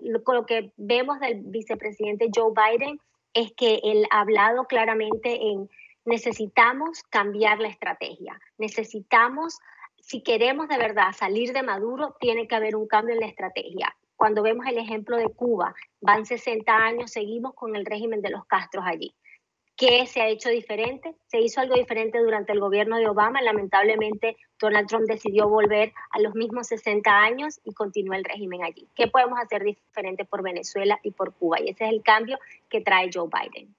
Lo, 0.00 0.20
lo 0.26 0.46
que 0.46 0.72
vemos 0.76 1.20
del 1.20 1.42
vicepresidente 1.44 2.30
Joe 2.34 2.52
Biden 2.52 3.00
es 3.34 3.52
que 3.52 3.80
él 3.82 4.06
ha 4.10 4.20
hablado 4.20 4.64
claramente 4.64 5.50
en 5.50 5.68
necesitamos 6.06 7.02
cambiar 7.10 7.58
la 7.58 7.68
estrategia, 7.68 8.40
necesitamos, 8.58 9.58
si 10.06 10.20
queremos 10.22 10.68
de 10.68 10.78
verdad 10.78 11.12
salir 11.12 11.52
de 11.52 11.64
Maduro, 11.64 12.14
tiene 12.20 12.46
que 12.46 12.54
haber 12.54 12.76
un 12.76 12.86
cambio 12.86 13.14
en 13.14 13.20
la 13.20 13.26
estrategia. 13.26 13.96
Cuando 14.14 14.40
vemos 14.40 14.64
el 14.66 14.78
ejemplo 14.78 15.16
de 15.16 15.28
Cuba, 15.30 15.74
van 16.00 16.24
60 16.24 16.72
años, 16.72 17.10
seguimos 17.10 17.54
con 17.54 17.74
el 17.74 17.84
régimen 17.84 18.22
de 18.22 18.30
los 18.30 18.46
Castros 18.46 18.84
allí. 18.86 19.12
¿Qué 19.76 20.06
se 20.06 20.20
ha 20.20 20.28
hecho 20.28 20.48
diferente? 20.48 21.16
Se 21.26 21.40
hizo 21.40 21.60
algo 21.60 21.74
diferente 21.74 22.20
durante 22.20 22.52
el 22.52 22.60
gobierno 22.60 22.98
de 22.98 23.08
Obama. 23.08 23.42
Lamentablemente, 23.42 24.36
Donald 24.60 24.86
Trump 24.86 25.06
decidió 25.08 25.48
volver 25.48 25.92
a 26.12 26.20
los 26.20 26.36
mismos 26.36 26.68
60 26.68 27.10
años 27.10 27.60
y 27.64 27.74
continúa 27.74 28.16
el 28.16 28.24
régimen 28.24 28.62
allí. 28.62 28.88
¿Qué 28.94 29.08
podemos 29.08 29.40
hacer 29.40 29.64
diferente 29.64 30.24
por 30.24 30.40
Venezuela 30.40 31.00
y 31.02 31.10
por 31.10 31.34
Cuba? 31.34 31.60
Y 31.60 31.70
ese 31.70 31.84
es 31.84 31.90
el 31.90 32.04
cambio 32.04 32.38
que 32.68 32.80
trae 32.80 33.10
Joe 33.12 33.28
Biden. 33.28 33.74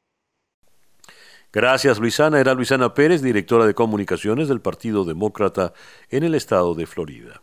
Gracias, 1.54 2.00
Luisana. 2.00 2.40
Era 2.40 2.54
Luisana 2.54 2.94
Pérez, 2.94 3.22
directora 3.22 3.66
de 3.66 3.74
comunicaciones 3.74 4.48
del 4.48 4.62
Partido 4.62 5.06
Demócrata 5.06 5.74
en 6.10 6.24
el 6.24 6.36
estado 6.36 6.76
de 6.76 6.86
Florida. 6.86 7.42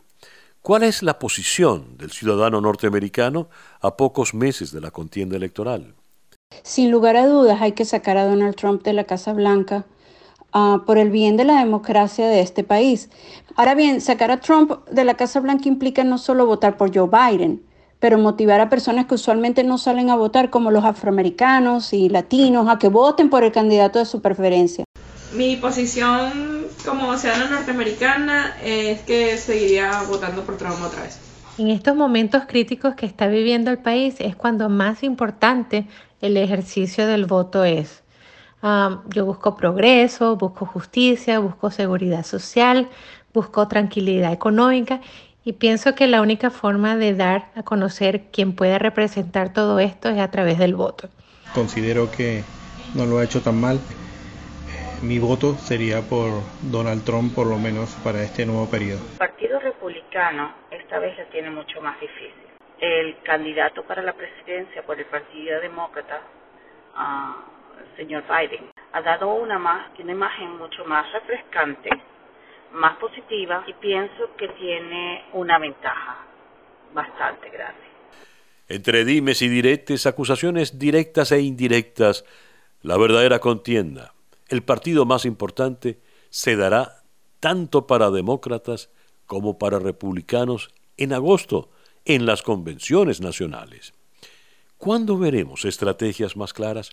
¿Cuál 0.60 0.82
es 0.82 1.02
la 1.02 1.18
posición 1.18 1.96
del 1.98 2.10
ciudadano 2.10 2.60
norteamericano 2.60 3.48
a 3.80 3.96
pocos 3.96 4.32
meses 4.32 4.72
de 4.72 4.80
la 4.80 4.90
contienda 4.90 5.36
electoral? 5.36 5.94
Sin 6.62 6.90
lugar 6.90 7.16
a 7.16 7.26
dudas, 7.26 7.60
hay 7.60 7.72
que 7.72 7.84
sacar 7.84 8.16
a 8.16 8.26
Donald 8.26 8.54
Trump 8.54 8.82
de 8.82 8.92
la 8.92 9.04
Casa 9.04 9.32
Blanca 9.32 9.84
uh, 10.54 10.84
por 10.86 10.98
el 10.98 11.10
bien 11.10 11.36
de 11.36 11.44
la 11.44 11.58
democracia 11.58 12.28
de 12.28 12.40
este 12.40 12.64
país. 12.64 13.10
Ahora 13.56 13.74
bien, 13.74 14.00
sacar 14.00 14.30
a 14.30 14.40
Trump 14.40 14.86
de 14.88 15.04
la 15.04 15.14
Casa 15.14 15.40
Blanca 15.40 15.68
implica 15.68 16.04
no 16.04 16.18
solo 16.18 16.46
votar 16.46 16.76
por 16.76 16.94
Joe 16.94 17.08
Biden, 17.08 17.62
pero 18.04 18.18
motivar 18.18 18.60
a 18.60 18.68
personas 18.68 19.06
que 19.06 19.14
usualmente 19.14 19.64
no 19.64 19.78
salen 19.78 20.10
a 20.10 20.14
votar, 20.14 20.50
como 20.50 20.70
los 20.70 20.84
afroamericanos 20.84 21.94
y 21.94 22.10
latinos, 22.10 22.68
a 22.68 22.78
que 22.78 22.88
voten 22.88 23.30
por 23.30 23.44
el 23.44 23.50
candidato 23.50 23.98
de 23.98 24.04
su 24.04 24.20
preferencia. 24.20 24.84
Mi 25.32 25.56
posición 25.56 26.66
como 26.84 27.16
ciudadana 27.16 27.48
norteamericana 27.48 28.58
es 28.62 29.00
que 29.00 29.38
seguiría 29.38 30.02
votando 30.02 30.42
por 30.42 30.58
Trump 30.58 30.74
otra 30.84 31.04
vez. 31.04 31.18
En 31.56 31.68
estos 31.68 31.96
momentos 31.96 32.42
críticos 32.46 32.94
que 32.94 33.06
está 33.06 33.26
viviendo 33.26 33.70
el 33.70 33.78
país 33.78 34.16
es 34.18 34.36
cuando 34.36 34.68
más 34.68 35.02
importante 35.02 35.86
el 36.20 36.36
ejercicio 36.36 37.06
del 37.06 37.24
voto 37.24 37.64
es. 37.64 38.02
yo 39.14 39.24
busco 39.24 39.56
progreso, 39.56 40.36
busco 40.36 40.66
justicia, 40.66 41.38
busco 41.38 41.70
seguridad 41.70 42.26
social, 42.26 42.86
busco 43.32 43.66
tranquilidad 43.66 44.30
económica 44.30 45.00
y 45.44 45.54
pienso 45.54 45.94
que 45.94 46.06
la 46.06 46.22
única 46.22 46.50
forma 46.50 46.96
de 46.96 47.14
dar 47.14 47.50
a 47.54 47.62
conocer 47.62 48.30
quién 48.32 48.54
puede 48.54 48.78
representar 48.78 49.52
todo 49.52 49.78
esto 49.78 50.08
es 50.08 50.18
a 50.18 50.30
través 50.30 50.58
del 50.58 50.74
voto. 50.74 51.08
Considero 51.54 52.10
que 52.10 52.42
no 52.94 53.06
lo 53.06 53.18
ha 53.18 53.24
hecho 53.24 53.42
tan 53.42 53.60
mal. 53.60 53.78
Mi 55.02 55.18
voto 55.18 55.54
sería 55.56 56.00
por 56.00 56.30
Donald 56.62 57.04
Trump, 57.04 57.34
por 57.34 57.46
lo 57.46 57.58
menos 57.58 57.90
para 58.02 58.22
este 58.22 58.46
nuevo 58.46 58.68
periodo. 58.70 59.00
El 59.12 59.18
Partido 59.18 59.60
Republicano 59.60 60.52
esta 60.70 60.98
vez 60.98 61.16
la 61.18 61.24
tiene 61.26 61.50
mucho 61.50 61.80
más 61.82 62.00
difícil 62.00 62.44
el 62.84 63.16
candidato 63.22 63.82
para 63.84 64.02
la 64.02 64.12
presidencia 64.12 64.82
por 64.82 64.98
el 64.98 65.06
Partido 65.06 65.60
Demócrata, 65.60 66.20
el 67.80 67.96
señor 67.96 68.24
Biden, 68.24 68.70
ha 68.92 69.00
dado 69.00 69.34
una, 69.34 69.58
más, 69.58 69.88
una 69.98 70.12
imagen 70.12 70.58
mucho 70.58 70.84
más 70.84 71.10
refrescante, 71.12 71.88
más 72.74 72.98
positiva 72.98 73.64
y 73.66 73.72
pienso 73.74 74.34
que 74.36 74.48
tiene 74.48 75.24
una 75.32 75.58
ventaja 75.58 76.26
bastante 76.92 77.48
grande. 77.50 77.84
Entre 78.68 79.04
dimes 79.04 79.42
y 79.42 79.48
diretes, 79.48 80.06
acusaciones 80.06 80.78
directas 80.78 81.32
e 81.32 81.40
indirectas, 81.40 82.24
la 82.82 82.96
verdadera 82.96 83.38
contienda, 83.38 84.14
el 84.48 84.62
partido 84.62 85.04
más 85.04 85.24
importante, 85.24 86.00
se 86.30 86.56
dará 86.56 87.02
tanto 87.40 87.86
para 87.86 88.10
demócratas 88.10 88.90
como 89.26 89.58
para 89.58 89.78
republicanos 89.78 90.70
en 90.96 91.12
agosto 91.12 91.70
en 92.04 92.26
las 92.26 92.42
convenciones 92.42 93.20
nacionales. 93.20 93.94
¿Cuándo 94.78 95.16
veremos 95.16 95.64
estrategias 95.64 96.36
más 96.36 96.52
claras? 96.52 96.90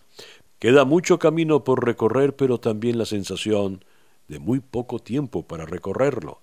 Queda 0.60 0.86
mucho 0.86 1.20
camino 1.20 1.64
por 1.64 1.86
recorrer, 1.86 2.36
pero 2.36 2.60
también 2.60 2.98
la 2.98 3.06
sensación 3.06 3.84
de 4.32 4.40
muy 4.40 4.62
poco 4.62 5.00
tiempo 5.00 5.46
para 5.46 5.66
recorrerlo, 5.66 6.42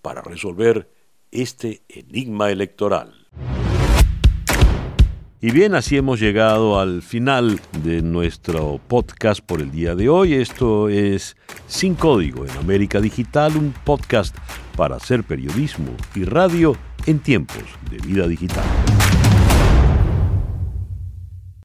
para 0.00 0.22
resolver 0.22 0.90
este 1.30 1.82
enigma 1.86 2.50
electoral. 2.50 3.28
Y 5.38 5.50
bien, 5.50 5.74
así 5.74 5.98
hemos 5.98 6.18
llegado 6.18 6.80
al 6.80 7.02
final 7.02 7.60
de 7.84 8.00
nuestro 8.00 8.80
podcast 8.88 9.40
por 9.40 9.60
el 9.60 9.70
día 9.70 9.94
de 9.94 10.08
hoy. 10.08 10.32
Esto 10.32 10.88
es 10.88 11.36
Sin 11.66 11.94
Código 11.94 12.46
en 12.46 12.52
América 12.52 13.02
Digital, 13.02 13.54
un 13.58 13.74
podcast 13.84 14.34
para 14.74 14.96
hacer 14.96 15.22
periodismo 15.22 15.94
y 16.14 16.24
radio 16.24 16.74
en 17.04 17.18
tiempos 17.18 17.64
de 17.90 17.98
vida 17.98 18.26
digital. 18.26 18.64